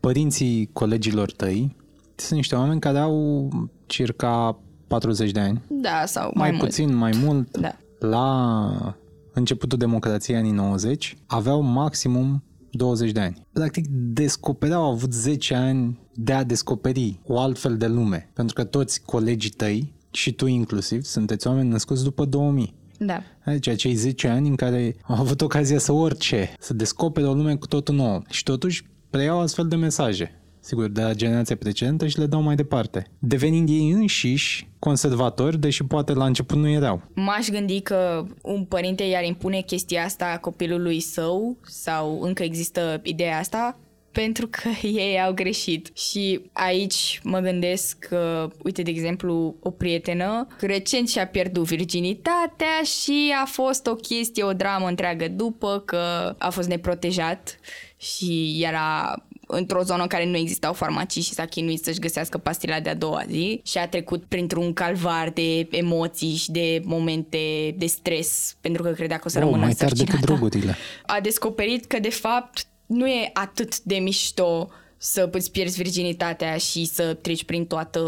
[0.00, 1.76] Părinții colegilor tăi
[2.14, 3.48] sunt niște oameni care au
[3.86, 5.62] circa 40 de ani.
[5.68, 6.62] Da, sau mai, mai mult.
[6.62, 7.58] puțin, mai mult.
[7.58, 7.76] Da.
[7.98, 8.96] La
[9.32, 13.46] începutul democrației anii 90 aveau maximum 20 de ani.
[13.52, 18.30] Practic descopereau, au avut 10 ani de a descoperi o altfel de lume.
[18.34, 22.74] Pentru că toți colegii tăi și tu inclusiv sunteți oameni născuți după 2000.
[22.98, 23.22] Da.
[23.44, 27.56] Adică acei 10 ani în care au avut ocazia să orice, să descopere o lume
[27.56, 28.22] cu totul nouă.
[28.28, 32.54] Și totuși preiau astfel de mesaje sigur, de la generația precedentă și le dau mai
[32.54, 33.06] departe.
[33.18, 37.02] Devenind ei înșiși conservatori, deși poate la început nu erau.
[37.14, 43.38] M-aș gândi că un părinte i-ar impune chestia asta copilului său sau încă există ideea
[43.38, 43.78] asta
[44.20, 45.96] pentru că ei au greșit.
[45.96, 53.34] Și aici mă gândesc că, uite, de exemplu, o prietenă recent și-a pierdut virginitatea și
[53.42, 57.58] a fost o chestie, o dramă întreagă după că a fost neprotejat
[57.96, 59.14] și era
[59.46, 62.94] într-o zonă în care nu existau farmacii și s-a chinuit să-și găsească pastila de a
[62.94, 68.82] doua zi și a trecut printr-un calvar de emoții și de momente de stres pentru
[68.82, 70.76] că credea că o să oh, rămână mai tare decât drogurile.
[71.06, 76.84] A descoperit că de fapt nu e atât de mișto să îți pierzi virginitatea și
[76.84, 78.00] să treci prin toată,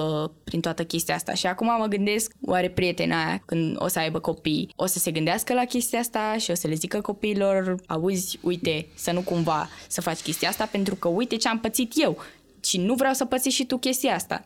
[0.44, 1.34] prin toată chestia asta.
[1.34, 5.10] Și acum mă gândesc, oare prietena aia, când o să aibă copii, o să se
[5.10, 9.68] gândească la chestia asta și o să le zică copiilor, auzi, uite, să nu cumva
[9.88, 12.18] să faci chestia asta, pentru că uite ce am pățit eu
[12.64, 14.42] și nu vreau să păți și tu chestia asta.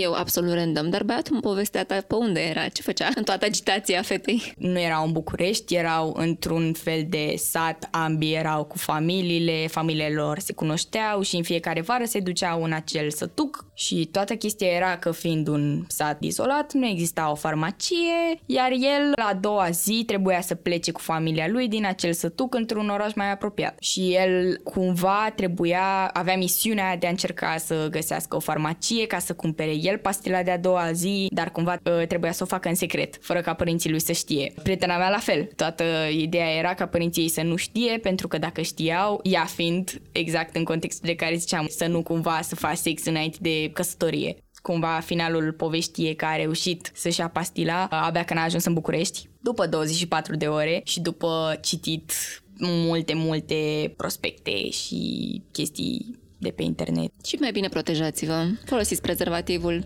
[0.00, 2.68] Eu absolut random, dar băiatul în povestea ta pe unde era?
[2.68, 4.52] Ce făcea în toată agitația fetei?
[4.56, 10.38] Nu erau în București, erau într-un fel de sat, ambii erau cu familiile, familiile lor
[10.38, 14.98] se cunoșteau și în fiecare vară se duceau în acel sătuc și toată chestia era
[14.98, 20.02] că fiind un sat izolat, nu exista o farmacie, iar el la a doua zi
[20.06, 23.76] trebuia să plece cu familia lui din acel sătuc într-un oraș mai apropiat.
[23.80, 29.34] Și el cumva trebuia, avea misiunea de a încerca să găsească o farmacie ca să
[29.34, 32.74] cumpere el pastila de a doua zi, dar cumva uh, trebuia să o facă în
[32.74, 34.52] secret, fără ca părinții lui să știe.
[34.62, 35.48] Prietena mea la fel.
[35.56, 40.00] Toată ideea era ca părinții ei să nu știe, pentru că dacă știau, ea fiind
[40.12, 44.36] exact în contextul de care ziceam, să nu cumva să faci sex înainte de căsătorie
[44.62, 48.72] cumva finalul poveștii e că a reușit să-și ia pastila abia când a ajuns în
[48.72, 52.12] București, după 24 de ore și după citit
[52.58, 57.12] multe, multe prospecte și chestii de pe internet.
[57.24, 58.38] Și mai bine protejați-vă.
[58.64, 59.76] Folosiți prezervativul.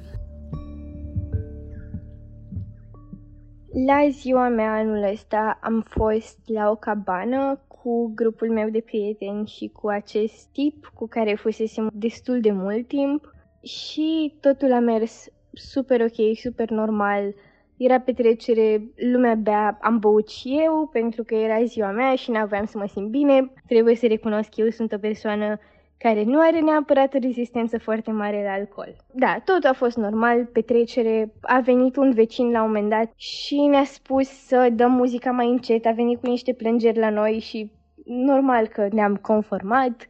[3.86, 9.46] La ziua mea anul ăsta am fost la o cabană cu grupul meu de prieteni
[9.46, 15.26] și cu acest tip cu care fusesem destul de mult timp și totul a mers
[15.52, 17.34] super ok, super normal.
[17.76, 22.64] Era petrecere, lumea bea, am băut și eu pentru că era ziua mea și n-aveam
[22.64, 23.52] să mă simt bine.
[23.66, 25.58] Trebuie să recunosc că eu sunt o persoană
[25.98, 28.96] care nu are neapărat o rezistență foarte mare la alcool.
[29.12, 33.56] Da, tot a fost normal, petrecere, a venit un vecin la un moment dat și
[33.56, 37.70] ne-a spus să dăm muzica mai încet, a venit cu niște plângeri la noi și
[38.04, 40.08] normal că ne-am conformat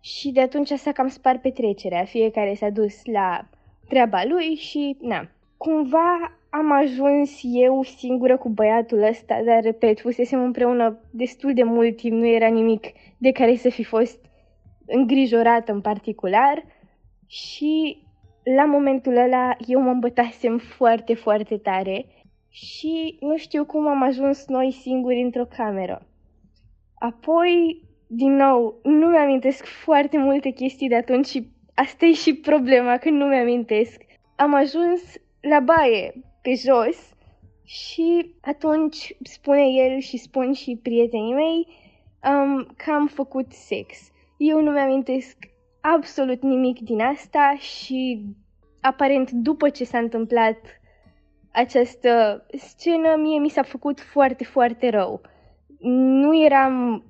[0.00, 3.48] și de atunci s-a cam spart petrecerea, fiecare s-a dus la
[3.88, 5.28] treaba lui și na.
[5.56, 11.96] Cumva am ajuns eu singură cu băiatul ăsta, dar repet, fusesem împreună destul de mult
[11.96, 12.86] timp, nu era nimic
[13.18, 14.27] de care să fi fost
[14.88, 16.64] îngrijorată în particular
[17.26, 18.02] și
[18.56, 22.06] la momentul ăla eu mă îmbătasem foarte, foarte tare
[22.48, 26.06] și nu știu cum am ajuns noi singuri într-o cameră.
[26.98, 32.96] Apoi, din nou, nu mi-amintesc foarte multe chestii de atunci și asta e și problema,
[32.96, 34.02] că nu mi-amintesc.
[34.36, 35.02] Am ajuns
[35.40, 37.16] la baie, pe jos,
[37.64, 41.66] și atunci spune el și spun și prietenii mei
[42.30, 44.10] um, că am făcut sex.
[44.38, 45.36] Eu nu mi-amintesc
[45.80, 48.24] absolut nimic din asta și
[48.80, 50.56] aparent după ce s-a întâmplat
[51.52, 55.20] această scenă, mie mi s-a făcut foarte, foarte rău.
[56.20, 57.04] Nu eram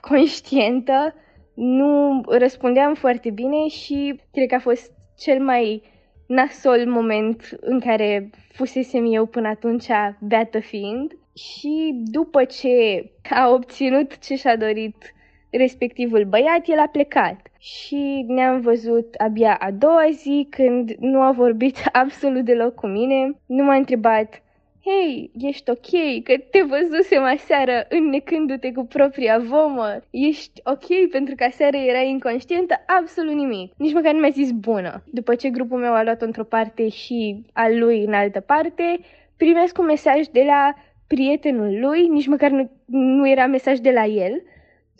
[0.00, 1.14] conștientă,
[1.54, 5.82] nu răspundeam foarte bine și cred că a fost cel mai
[6.26, 9.86] nasol moment în care fusesem eu până atunci
[10.20, 15.14] beată fiind și după ce a obținut ce și-a dorit
[15.50, 17.40] respectivul băiat, el a plecat.
[17.58, 23.36] Și ne-am văzut abia a doua zi când nu a vorbit absolut deloc cu mine.
[23.46, 24.42] Nu m-a întrebat
[24.84, 26.22] Hei, ești ok?
[26.24, 30.00] Că te văzusem aseară înnecându-te cu propria vomă.
[30.10, 32.74] Ești ok pentru că aseară erai inconștientă?
[32.86, 33.72] Absolut nimic.
[33.76, 35.02] Nici măcar nu mi-a zis bună.
[35.06, 38.98] După ce grupul meu a luat într-o parte și al lui în altă parte,
[39.36, 40.74] primesc un mesaj de la
[41.06, 44.42] prietenul lui, nici măcar nu, nu era mesaj de la el,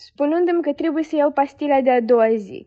[0.07, 2.67] spunându-mi că trebuie să iau pastila de a doua zi,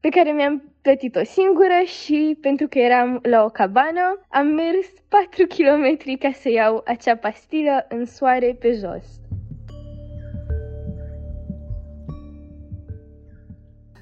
[0.00, 5.46] pe care mi-am plătit-o singură și, pentru că eram la o cabană, am mers 4
[5.56, 9.06] km ca să iau acea pastilă în soare pe jos.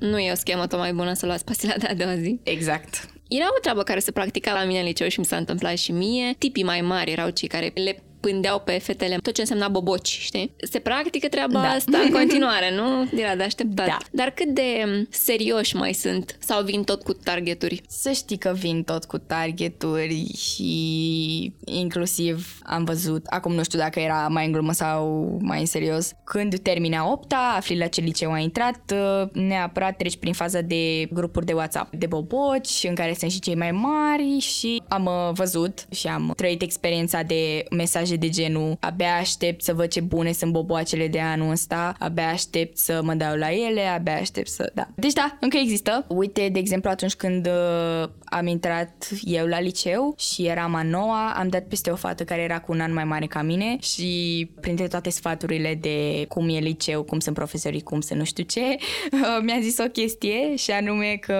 [0.00, 2.40] Nu e o schemă tot mai bună să luați pastila de a doua zi.
[2.42, 3.08] Exact.
[3.28, 5.92] Era o treabă care se practica la mine în liceu și mi s-a întâmplat și
[5.92, 6.34] mie.
[6.38, 10.54] Tipii mai mari erau cei care le pândeau pe fetele tot ce însemna boboci, știi?
[10.70, 11.68] Se practică treaba da.
[11.68, 13.20] asta în continuare, nu?
[13.20, 13.86] Era de așteptat.
[13.86, 13.98] Da.
[14.10, 16.36] Dar cât de serioși mai sunt?
[16.40, 17.82] Sau vin tot cu targeturi?
[17.88, 24.00] Să știi că vin tot cu targeturi și inclusiv am văzut, acum nu știu dacă
[24.00, 28.32] era mai în glumă sau mai în serios, când termina opta, afli la ce liceu
[28.32, 28.94] a intrat,
[29.32, 33.54] neapărat treci prin faza de grupuri de WhatsApp de boboci, în care sunt și cei
[33.54, 38.76] mai mari și am uh, văzut și am trăit experiența de mesaje mesaje de genul
[38.80, 43.14] abia aștept să văd ce bune sunt boboacele de anul ăsta, abia aștept să mă
[43.14, 44.70] dau la ele, abia aștept să...
[44.74, 44.88] Da.
[44.94, 46.04] Deci da, încă există.
[46.08, 51.34] Uite, de exemplu, atunci când uh, am intrat eu la liceu și eram a noua,
[51.36, 54.50] am dat peste o fată care era cu un an mai mare ca mine și
[54.60, 58.76] printre toate sfaturile de cum e liceu, cum sunt profesorii, cum să nu știu ce,
[59.44, 61.36] mi-a zis o chestie și anume că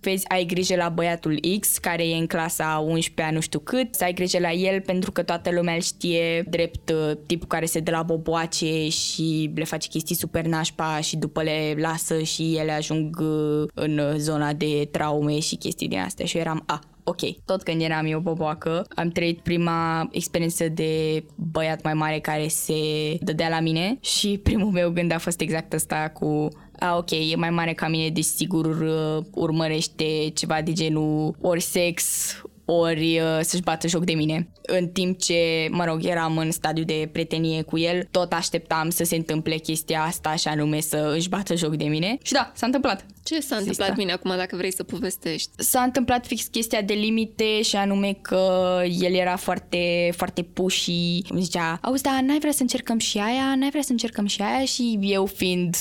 [0.00, 4.04] vezi, ai grijă la băiatul X care e în clasa 11 nu știu cât, să
[4.04, 7.66] ai grijă la el pentru că toată lumea îl știe fie drept uh, tipul care
[7.66, 12.56] se dă la boboace și le face chestii super nașpa și după le lasă și
[12.56, 16.26] ele ajung uh, în zona de traume și chestii din astea.
[16.26, 21.24] Și eu eram, a, ok, tot când eram eu boboacă, am trăit prima experiență de
[21.34, 22.74] băiat mai mare care se
[23.20, 26.48] dădea la mine și primul meu gând a fost exact ăsta cu
[26.78, 31.60] a, ok, e mai mare ca mine, deci sigur uh, urmărește ceva de genul ori
[31.60, 32.26] sex,
[32.64, 34.48] ori uh, să-și bată joc de mine.
[34.62, 39.04] În timp ce, mă rog, eram în stadiu de prietenie cu el, tot așteptam să
[39.04, 42.18] se întâmple chestia asta și anume să își bată joc de mine.
[42.22, 43.06] Și da, s-a întâmplat.
[43.24, 45.50] Ce s-a întâmplat bine acum dacă vrei să povestești?
[45.56, 51.22] S-a întâmplat fix chestia de limite și anume că el era foarte, foarte pushy.
[51.28, 54.42] Îmi zicea, auzi, da, n-ai vrea să încercăm și aia, n-ai vrea să încercăm și
[54.42, 55.76] aia și eu fiind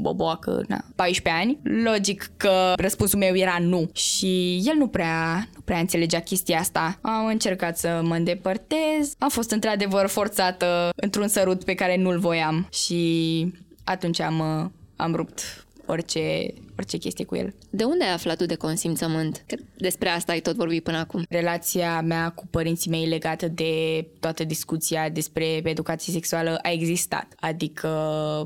[0.00, 1.58] boboacă, na, 14 ani.
[1.84, 6.98] Logic că răspunsul meu era nu și el nu prea, nu prea înțelegea chestia asta.
[7.00, 12.68] Am încercat să mă îndepărtez, am fost într-adevăr forțată într-un sărut pe care nu-l voiam
[12.72, 13.52] și
[13.84, 17.54] atunci am, am rupt orice, orice chestie cu el.
[17.70, 19.44] De unde ai aflat tu de consimțământ?
[19.46, 21.24] Că despre asta ai tot vorbit până acum.
[21.28, 27.34] Relația mea cu părinții mei legată de toată discuția despre educație sexuală a existat.
[27.40, 27.88] Adică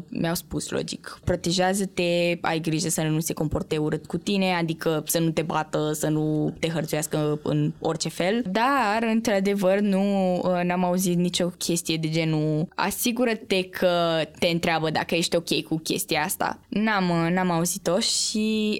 [0.08, 5.18] mi-au spus logic, protejează-te, ai grijă să nu se comporte urât cu tine, adică să
[5.18, 8.42] nu te bată, să nu te hărțuiască în orice fel.
[8.50, 10.02] Dar, într-adevăr, nu
[10.64, 16.22] n-am auzit nicio chestie de genul asigură-te că te întreabă dacă ești ok cu chestia
[16.22, 16.58] asta.
[16.68, 18.19] N-am, n-am auzit-o și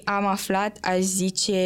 [0.03, 1.59] am aflat, aș zice,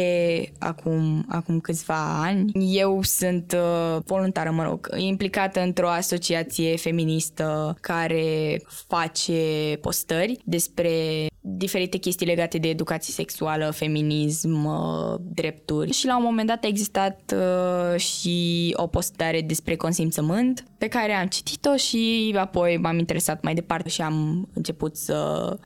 [0.58, 2.52] acum, acum câțiva ani.
[2.76, 9.42] Eu sunt uh, voluntară, mă rog, implicată într-o asociație feministă care face
[9.80, 15.92] postări despre diferite chestii legate de educație sexuală, feminism, uh, drepturi.
[15.92, 21.12] Și la un moment dat a existat uh, și o postare despre consimțământ pe care
[21.12, 25.16] am citit-o și apoi m-am interesat mai departe și am început să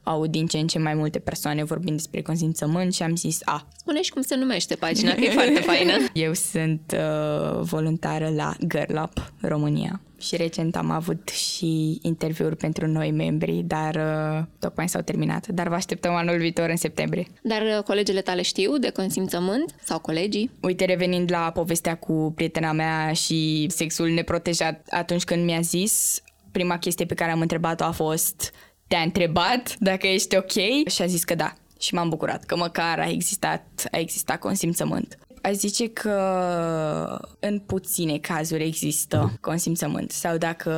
[0.03, 3.67] aud din ce în ce mai multe persoane vorbind despre consimțământ și am zis, a.
[3.77, 5.91] Spune și cum se numește pagina, că e foarte faină.
[6.13, 12.87] Eu sunt uh, voluntară la Girl Up România și recent am avut și interviuri pentru
[12.87, 15.47] noi membri, dar uh, tocmai s-au terminat.
[15.47, 17.27] Dar vă așteptăm anul viitor în septembrie.
[17.41, 20.51] Dar uh, colegele tale știu de consimțământ sau colegii?
[20.61, 26.77] Uite, revenind la povestea cu prietena mea și sexul neprotejat, atunci când mi-a zis, prima
[26.77, 28.53] chestie pe care am întrebat-o a fost
[28.91, 30.51] te-a întrebat dacă ești ok
[30.87, 31.53] și a zis că da.
[31.79, 35.17] Și m-am bucurat că măcar a existat, a existat consimțământ.
[35.41, 36.15] Aș zice că
[37.39, 40.71] în puține cazuri există consimțământ sau dacă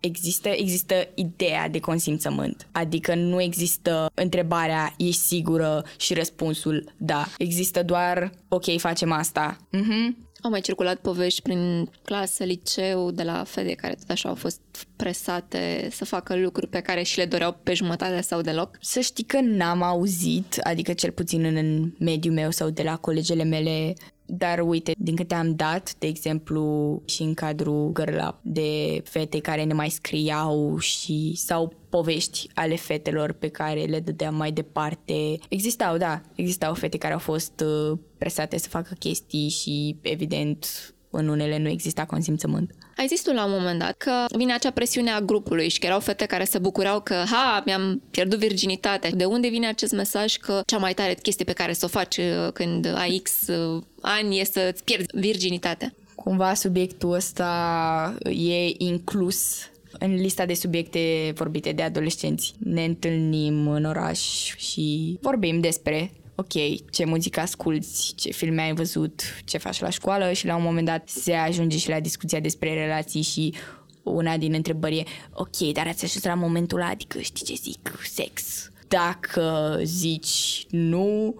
[0.00, 2.68] există, există ideea de consimțământ.
[2.72, 7.26] Adică nu există întrebarea ești sigură și răspunsul da.
[7.38, 9.56] Există doar ok, facem asta.
[9.76, 10.27] Mm-hmm.
[10.40, 14.60] Au mai circulat povești prin clasă, liceu, de la fete care tot așa au fost
[14.96, 18.76] presate să facă lucruri pe care și le doreau pe jumătate sau deloc?
[18.80, 22.96] Să știi că n-am auzit, adică cel puțin în, în mediul meu sau de la
[22.96, 23.94] colegele mele,
[24.30, 29.38] dar uite, din câte am dat, de exemplu, și în cadrul Girl Up, de fete
[29.38, 35.38] care ne mai scriau și sau povești ale fetelor pe care le dădeam mai departe.
[35.48, 40.66] Existau, da, existau fete care au fost uh, presate să facă chestii și, evident,
[41.10, 42.74] în unele nu exista consimțământ.
[42.98, 45.86] Ai zis tu la un moment dat că vine acea presiune a grupului și că
[45.86, 49.10] erau fete care se bucurau că, ha, mi-am pierdut virginitatea.
[49.10, 52.16] De unde vine acest mesaj că cea mai tare chestie pe care să o faci
[52.16, 55.94] uh, când ai X uh, ani e să-ți pierzi virginitatea?
[56.14, 62.54] Cumva subiectul ăsta e inclus în lista de subiecte vorbite de adolescenți.
[62.58, 64.20] Ne întâlnim în oraș
[64.56, 66.10] și vorbim despre
[66.40, 70.62] ok, ce muzică asculti, ce filme ai văzut, ce faci la școală și la un
[70.62, 73.54] moment dat se ajunge și la discuția despre relații și
[74.02, 77.98] una din întrebări e ok, dar ați ajuns la momentul ăla, adică știi ce zic,
[78.04, 78.70] sex.
[78.88, 81.34] Dacă zici nu,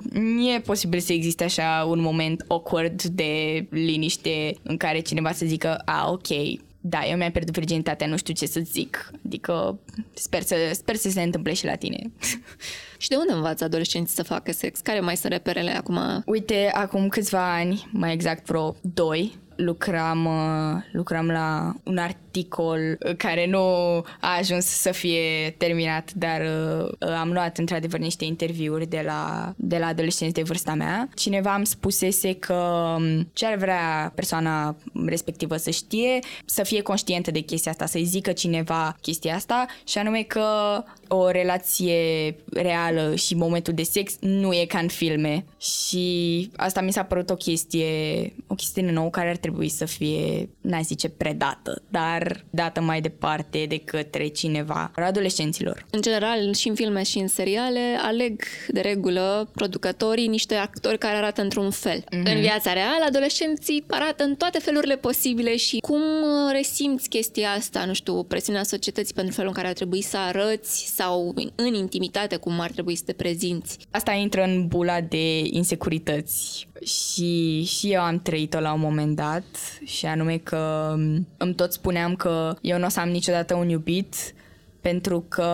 [0.57, 5.83] e posibil să existe așa un moment awkward de liniște în care cineva să zică,
[5.85, 6.29] a, ok,
[6.81, 9.11] da, eu mi-am pierdut virginitatea, nu știu ce să zic.
[9.27, 9.79] Adică
[10.15, 12.11] sper să, sper să se întâmple și la tine.
[13.01, 14.81] Și de unde învață adolescenții să facă sex?
[14.81, 16.23] Care mai sunt reperele acum?
[16.27, 23.47] Uite, acum câțiva ani, mai exact vreo doi, lucram, uh, lucram la un articol care
[23.47, 23.59] nu
[24.21, 29.79] a ajuns să fie terminat, dar uh, am luat într-adevăr niște interviuri de la, de
[29.79, 31.09] la adolescenți de vârsta mea.
[31.15, 32.55] Cineva îmi spusese că
[32.99, 38.05] um, ce ar vrea persoana respectivă să știe, să fie conștientă de chestia asta, să-i
[38.05, 40.45] zică cineva chestia asta și anume că
[41.09, 46.93] o relație reală și momentul de sex nu e ca în filme și asta mi
[46.93, 47.87] s-a părut o chestie,
[48.47, 53.65] o chestie nouă care ar trebui să fie, n-aș zice predată, dar dată mai departe
[53.69, 55.87] de către cineva, adolescenților.
[55.91, 61.17] În general, și în filme și în seriale, aleg de regulă producătorii niște actori care
[61.17, 62.01] arată într-un fel.
[62.01, 62.35] Mm-hmm.
[62.35, 66.03] În viața reală, adolescenții arată în toate felurile posibile și cum
[66.53, 70.93] resimți chestia asta, nu știu, presiunea societății pentru felul în care ar trebui să arăți
[70.99, 73.79] sau în intimitate cum ar trebui să te prezinți.
[73.91, 79.45] Asta intră în bula de insecurități și, și eu am trăit-o la un moment dat
[79.85, 80.95] și anume că
[81.37, 84.15] îmi tot spuneam că eu nu o să am niciodată un iubit
[84.81, 85.45] pentru că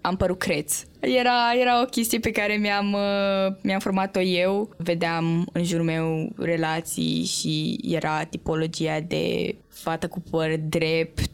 [0.00, 0.82] am părut creț.
[1.00, 2.96] Era, era o chestie pe care mi-am,
[3.62, 4.74] mi-am format-o eu.
[4.76, 11.30] Vedeam în jurul meu relații și era tipologia de fată cu păr drept,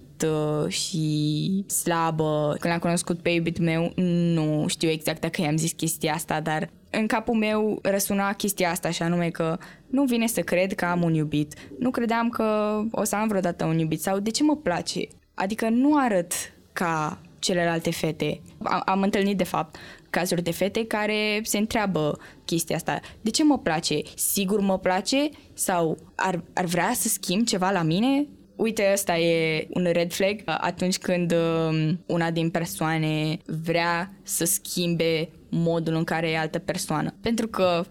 [0.68, 2.56] și slabă.
[2.58, 3.92] Când l-am cunoscut pe iubitul meu,
[4.34, 8.90] nu știu exact dacă i-am zis chestia asta, dar în capul meu răsuna chestia asta
[8.90, 11.54] și anume că nu vine să cred că am un iubit.
[11.78, 15.00] Nu credeam că o să am vreodată un iubit sau de ce mă place.
[15.34, 16.32] Adică nu arăt
[16.72, 18.40] ca celelalte fete.
[18.62, 19.76] Am, am întâlnit, de fapt,
[20.10, 23.00] cazuri de fete care se întreabă chestia asta.
[23.20, 24.02] De ce mă place?
[24.16, 25.28] Sigur mă place?
[25.54, 28.26] Sau ar, ar vrea să schimb ceva la mine?
[28.61, 35.28] Uite, ăsta e un red flag atunci când um, una din persoane vrea să schimbe
[35.48, 37.14] modul în care e altă persoană.
[37.20, 37.84] Pentru că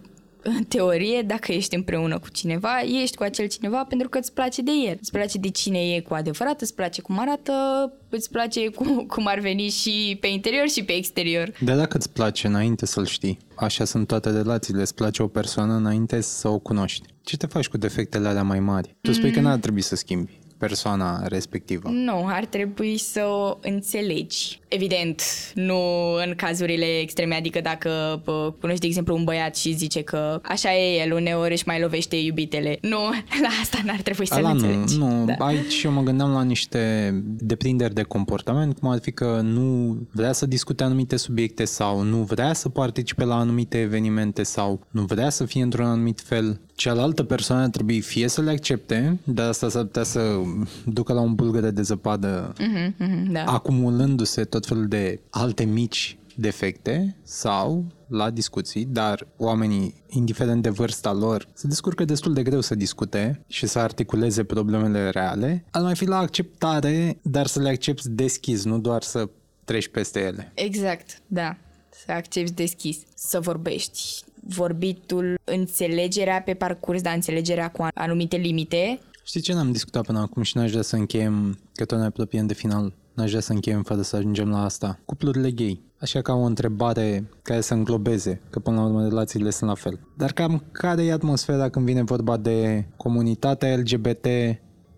[0.43, 4.61] în teorie, dacă ești împreună cu cineva, ești cu acel cineva pentru că îți place
[4.61, 4.97] de el.
[5.01, 7.53] Îți place de cine e cu adevărat, îți place cum arată,
[8.09, 11.51] îți place cum, cum ar veni și pe interior și pe exterior.
[11.59, 15.74] De dacă îți place înainte să-l știi, așa sunt toate relațiile, îți place o persoană
[15.74, 17.07] înainte să o cunoști.
[17.24, 18.95] Ce te faci cu defectele alea mai mari?
[19.01, 19.34] Tu spui mm.
[19.34, 21.89] că n-ar trebui să schimbi persoana respectivă.
[21.89, 24.60] Nu, ar trebui să o înțelegi.
[24.68, 25.22] Evident,
[25.53, 25.80] nu
[26.26, 30.76] în cazurile extreme, adică dacă pă, cunoști, de exemplu, un băiat și zice că așa
[30.76, 32.78] e el, uneori își mai lovește iubitele.
[32.82, 32.99] Nu,
[33.45, 34.97] la asta n-ar trebui să Ala, înțelegi.
[34.97, 35.26] Nu, nu.
[35.26, 35.45] Da.
[35.45, 40.32] aici eu mă gândeam la niște deprinderi de comportament, cum ar fi că nu vrea
[40.32, 45.30] să discute anumite subiecte sau nu vrea să participe la anumite evenimente sau nu vrea
[45.30, 49.84] să fie într-un anumit fel cealaltă persoană trebuie fie să le accepte, dar asta s-ar
[49.84, 50.41] putea să
[50.86, 53.43] ducă la un bulgăre de zăpadă mm-hmm, mm-hmm, da.
[53.43, 61.13] acumulându-se tot felul de alte mici defecte sau la discuții, dar oamenii, indiferent de vârsta
[61.13, 65.65] lor, se descurcă destul de greu să discute și să articuleze problemele reale.
[65.71, 69.30] Ar mai fi la acceptare, dar să le accepti deschis, nu doar să
[69.63, 70.51] treci peste ele.
[70.55, 71.57] Exact, da.
[72.05, 79.00] Să accepti deschis, să vorbești vorbitul, înțelegerea pe parcurs, dar înțelegerea cu anumite limite.
[79.24, 82.47] Știi ce n-am discutat până acum și n-aș vrea să încheiem, că tot ne apropiem
[82.47, 85.00] de final n-aș vrea să încheiem fără să ajungem la asta.
[85.06, 85.82] Cuplurile gay.
[86.00, 90.00] Așa ca o întrebare care să înglobeze, că până la urmă relațiile sunt la fel.
[90.18, 94.26] Dar cam care e atmosfera când vine vorba de comunitatea LGBT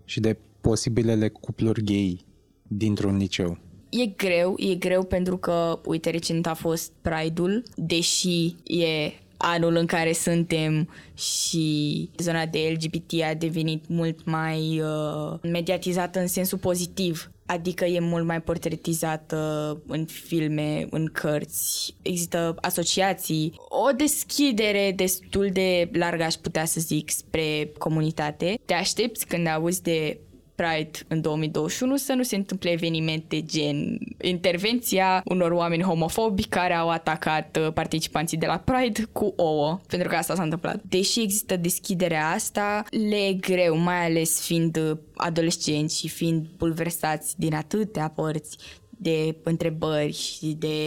[0.06, 2.26] și de posibilele cupluri gay
[2.68, 3.58] dintr-un liceu?
[3.89, 9.85] E greu, e greu pentru că, uite, recent a fost Pride-ul, deși e anul în
[9.85, 17.31] care suntem și zona de LGBT a devenit mult mai uh, mediatizată în sensul pozitiv.
[17.45, 21.95] Adică e mult mai portretizată în filme, în cărți.
[22.01, 28.59] Există asociații, o deschidere destul de largă, aș putea să zic, spre comunitate.
[28.65, 30.19] Te aștepți când auzi de
[30.56, 36.89] Pride în 2021 să nu se întâmple evenimente gen intervenția unor oameni homofobi care au
[36.89, 40.82] atacat uh, participanții de la Pride cu ouă, pentru că asta s-a întâmplat.
[40.84, 47.39] Deși există deschiderea asta, le e greu, mai ales fiind uh, adolescenți și fiind pulversați
[47.39, 48.58] din atâtea părți
[48.89, 50.78] de întrebări și de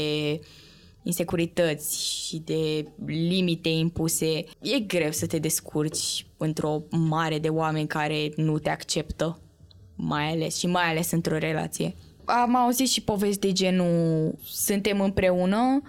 [1.03, 8.33] insecurități și de limite impuse, e greu să te descurci într-o mare de oameni care
[8.37, 9.39] nu te acceptă
[9.97, 11.95] mai ales și mai ales într-o relație.
[12.25, 15.83] Am auzit și povesti de genul suntem împreună,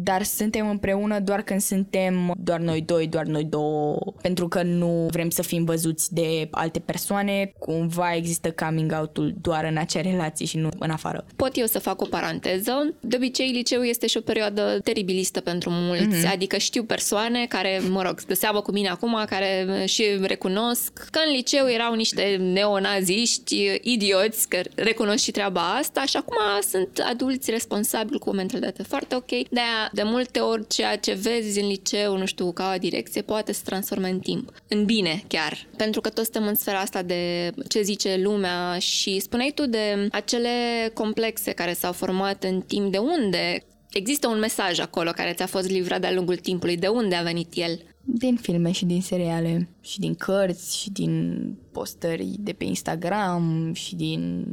[0.00, 5.06] dar suntem împreună doar când suntem doar noi doi, doar noi două, pentru că nu
[5.10, 10.46] vrem să fim văzuți de alte persoane, cumva există coming out-ul doar în acea relație
[10.46, 11.24] și nu în afară.
[11.36, 12.94] Pot eu să fac o paranteză.
[13.00, 16.32] De obicei, liceul este și o perioadă teribilistă pentru mulți, mm-hmm.
[16.32, 21.20] adică știu persoane care, mă rog, de seamă cu mine acum, care și recunosc că
[21.26, 26.36] în liceu erau niște neonaziști, idioți, că recunosc și treaba asta și acum
[26.68, 29.28] sunt adulți responsabili cu o mentalitate foarte ok.
[29.28, 33.52] De-aia de multe ori ceea ce vezi în liceu, nu știu, ca o direcție, poate
[33.52, 34.52] să transforme în timp.
[34.68, 35.66] În bine, chiar.
[35.76, 40.08] Pentru că toți suntem în sfera asta de ce zice lumea și spuneai tu de
[40.12, 40.50] acele
[40.94, 43.62] complexe care s-au format în timp de unde
[43.92, 46.76] Există un mesaj acolo care ți-a fost livrat de-a lungul timpului.
[46.76, 47.80] De unde a venit el?
[48.10, 53.96] Din filme și din seriale și din cărți și din postări de pe Instagram și
[53.96, 54.44] din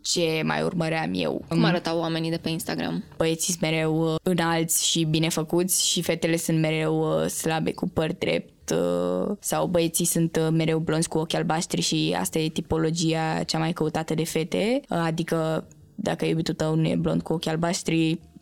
[0.00, 1.44] ce mai urmăream eu.
[1.48, 3.04] Cum arătau oamenii de pe Instagram?
[3.16, 7.88] Băieții sunt mereu uh, înalți și bine făcuți și fetele sunt mereu uh, slabe cu
[7.88, 13.42] păr drept uh, sau băieții sunt mereu blonzi cu ochi albaștri și asta e tipologia
[13.46, 18.18] cea mai căutată de fete, adică dacă iubitul tău nu e blond cu ochi albaștri,
[18.18, 18.37] Mm,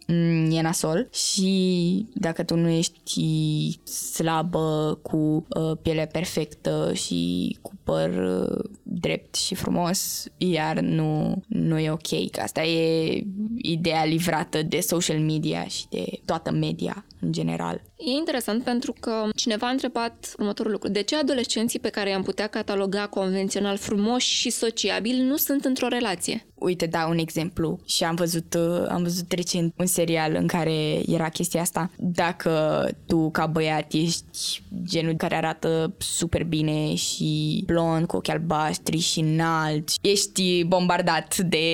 [0.50, 8.10] e nasol și dacă tu nu ești slabă cu uh, piele perfectă și cu păr
[8.10, 12.38] uh, drept și frumos, iar nu, nu e ok.
[12.42, 13.22] Asta e
[13.56, 17.82] ideea livrată de social media și de toată media în general.
[17.96, 20.88] E interesant pentru că cineva a întrebat următorul lucru.
[20.88, 25.88] De ce adolescenții pe care i-am putea cataloga convențional frumoși și sociabili nu sunt într-o
[25.88, 26.46] relație?
[26.54, 31.00] Uite, dau un exemplu și am văzut, uh, am văzut recent un serial în care
[31.06, 31.90] era chestia asta.
[31.96, 38.98] Dacă tu, ca băiat, ești genul care arată super bine și blond, cu ochi albaștri
[38.98, 41.66] și înalt, ești bombardat de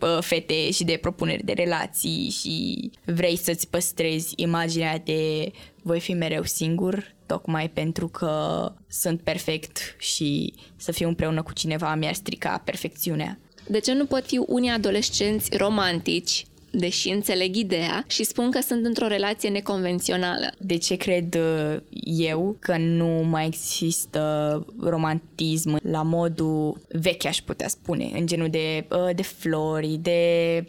[0.00, 5.50] uh, fete și de propuneri de relații și vrei să-ți păstrezi imaginea de
[5.82, 11.94] voi fi mereu singur, tocmai pentru că sunt perfect și să fiu împreună cu cineva
[11.94, 13.38] mi-ar strica perfecțiunea.
[13.68, 18.84] De ce nu pot fi unii adolescenți romantici deși înțeleg ideea și spun că sunt
[18.84, 20.46] într-o relație neconvențională.
[20.58, 27.68] De ce cred uh, eu că nu mai există romantism la modul vechi, aș putea
[27.68, 30.20] spune, în genul de, uh, de flori, de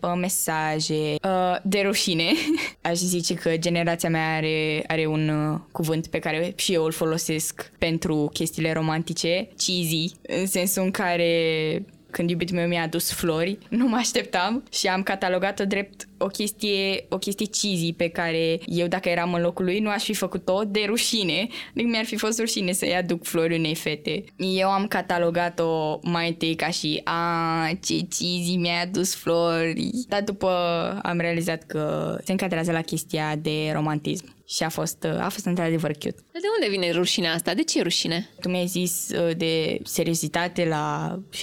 [0.01, 1.15] uh, mesaje,
[1.63, 2.23] de rușine.
[2.81, 5.31] Aș zice că generația mea are, are un
[5.71, 11.31] cuvânt pe care și eu îl folosesc pentru chestiile romantice, cheesy, în sensul în care
[12.11, 17.05] când iubitul meu mi-a adus flori, nu mă așteptam și am catalogat-o drept o chestie,
[17.09, 20.61] o chestie cheesy pe care eu, dacă eram în locul lui, nu aș fi făcut-o
[20.67, 21.47] de rușine.
[21.69, 24.23] Adică mi-ar fi fost rușine să-i aduc flori unei fete.
[24.35, 29.89] Eu am catalogat-o mai întâi ca și a, ce cheesy mi-a adus flori.
[30.07, 30.49] Dar după
[31.03, 35.91] am realizat că se încadrează la chestia de romantism și a fost, a fost într-adevăr
[35.91, 36.15] cute.
[36.31, 37.53] De unde vine rușinea asta?
[37.53, 38.29] De ce e rușine?
[38.39, 41.39] Tu mi-ai zis uh, de seriozitate la 16-17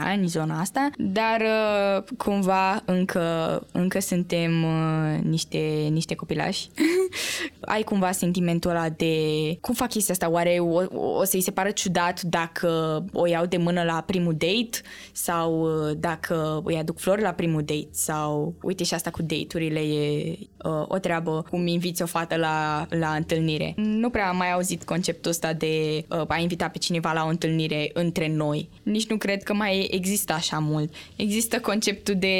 [0.00, 6.68] ani, zona asta, dar uh, cumva încă, încă suntem uh, niște, niște copilași
[7.60, 9.14] ai cumva sentimentul ăla de
[9.60, 10.82] cum fac chestia asta, oare o,
[11.18, 14.80] o să-i se pară ciudat dacă o iau de mână la primul date
[15.12, 19.80] sau uh, dacă îi aduc flori la primul date sau uite și asta cu date-urile
[19.80, 23.72] e uh, o treabă cum inviți o fată la, la întâlnire.
[23.76, 27.28] Nu prea am mai auzit conceptul ăsta de uh, a invita pe cineva la o
[27.28, 28.68] întâlnire între noi.
[28.82, 30.94] Nici nu cred că mai există așa mult.
[31.16, 32.36] Există conceptul de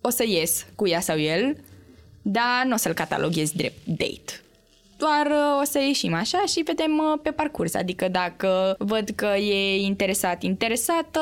[0.00, 1.56] o să ies cu ea sau el,
[2.22, 4.42] dar nu o să-l cataloghez drept date
[5.04, 7.74] doar uh, o să ieșim așa și vedem uh, pe parcurs.
[7.74, 11.20] Adică dacă văd că e interesat, interesată,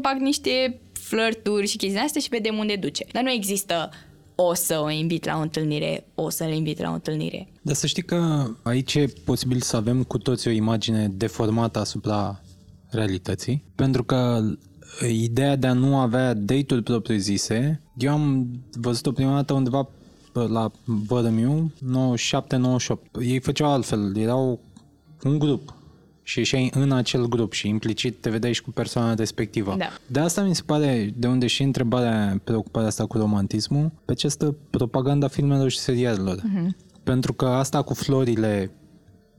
[0.00, 3.04] bag niște flirturi și chestii astea și vedem unde duce.
[3.12, 3.90] Dar nu există
[4.34, 7.48] o să o invit la o întâlnire, o să-l invit la o întâlnire.
[7.62, 12.40] Dar să știi că aici e posibil să avem cu toți o imagine deformată asupra
[12.90, 14.40] realității, pentru că
[15.08, 19.88] ideea de a nu avea date-uri propriu-zise, eu am văzut-o prima dată undeva
[20.32, 20.70] la
[21.06, 21.72] Bărămiu,
[23.18, 23.20] 97-98.
[23.20, 24.60] Ei făceau altfel, erau
[25.22, 25.74] un grup
[26.22, 29.74] și ieșeai în acel grup și implicit te vedeai și cu persoana respectivă.
[29.78, 29.88] Da.
[30.06, 34.54] De asta mi se pare, de unde și întrebarea, preocuparea asta cu romantismul, pe această
[34.70, 36.36] propaganda filmelor și serialelor.
[36.36, 36.66] Uh-huh.
[37.02, 38.70] Pentru că asta cu florile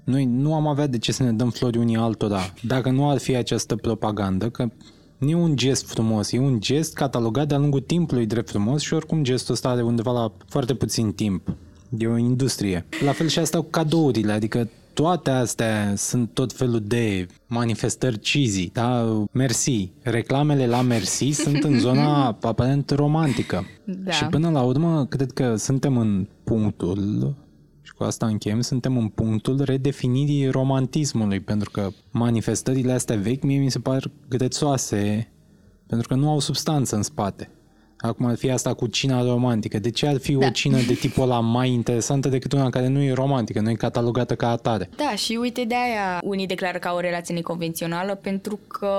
[0.03, 3.17] noi nu am avea de ce să ne dăm flori unii altora dacă nu ar
[3.17, 4.69] fi această propagandă, că
[5.17, 8.93] nu e un gest frumos, e un gest catalogat de-a lungul timpului drept frumos și
[8.93, 11.47] oricum gestul ăsta are undeva la foarte puțin timp.
[11.97, 12.85] E o industrie.
[13.05, 18.69] La fel și asta cu cadourile, adică toate astea sunt tot felul de manifestări cheesy,
[18.73, 19.05] da?
[19.31, 19.91] Mersi.
[20.01, 23.65] Reclamele la Mersi sunt în zona aparent romantică.
[23.83, 24.11] Da.
[24.11, 27.46] Și până la urmă, cred că suntem în punctul și
[27.97, 33.71] cu asta încheiem, suntem în punctul redefinirii romantismului, pentru că manifestările astea vechi mie mi
[33.71, 35.31] se par grețoase,
[35.87, 37.51] pentru că nu au substanță în spate.
[37.97, 39.79] Acum ar fi asta cu cina romantică.
[39.79, 40.45] De ce ar fi da.
[40.45, 43.73] o cină de tipul ăla mai interesantă decât una care nu e romantică, nu e
[43.73, 44.89] catalogată ca atare?
[44.95, 48.91] Da, și uite de aia unii declară ca o relație neconvențională pentru că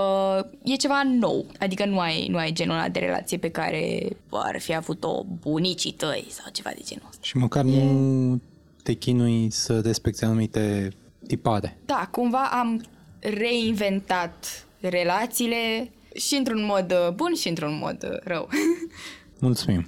[0.62, 1.44] e ceva nou.
[1.59, 5.92] Adică nu ai, nu ai genul ăla de relație pe care ar fi avut-o bunicii
[5.92, 7.22] tăi sau ceva de genul ăsta.
[7.22, 7.68] Și măcar e...
[7.68, 8.40] nu
[8.89, 10.93] te chinui să respecti anumite
[11.26, 11.78] tipare.
[11.84, 12.84] Da, cumva am
[13.20, 18.49] reinventat relațiile și într-un mod uh, bun și într-un mod uh, rău.
[19.41, 19.86] Mulțumim!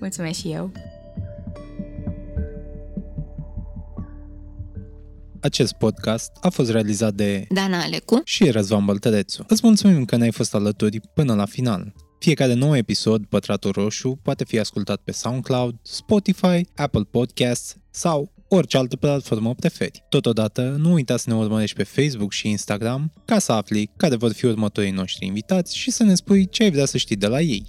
[0.00, 0.72] Mulțumesc și eu!
[5.40, 9.44] Acest podcast a fost realizat de Dana Alecu și Răzvan Băltărețu.
[9.48, 11.92] Îți mulțumim că ne-ai fost alături până la final.
[12.18, 18.76] Fiecare nou episod, Pătratul Roșu, poate fi ascultat pe SoundCloud, Spotify, Apple Podcasts sau orice
[18.76, 20.04] altă platformă preferi.
[20.08, 24.32] Totodată, nu uita să ne urmărești pe Facebook și Instagram ca să afli care vor
[24.32, 27.40] fi următorii noștri invitați și să ne spui ce ai vrea să știi de la
[27.40, 27.64] ei.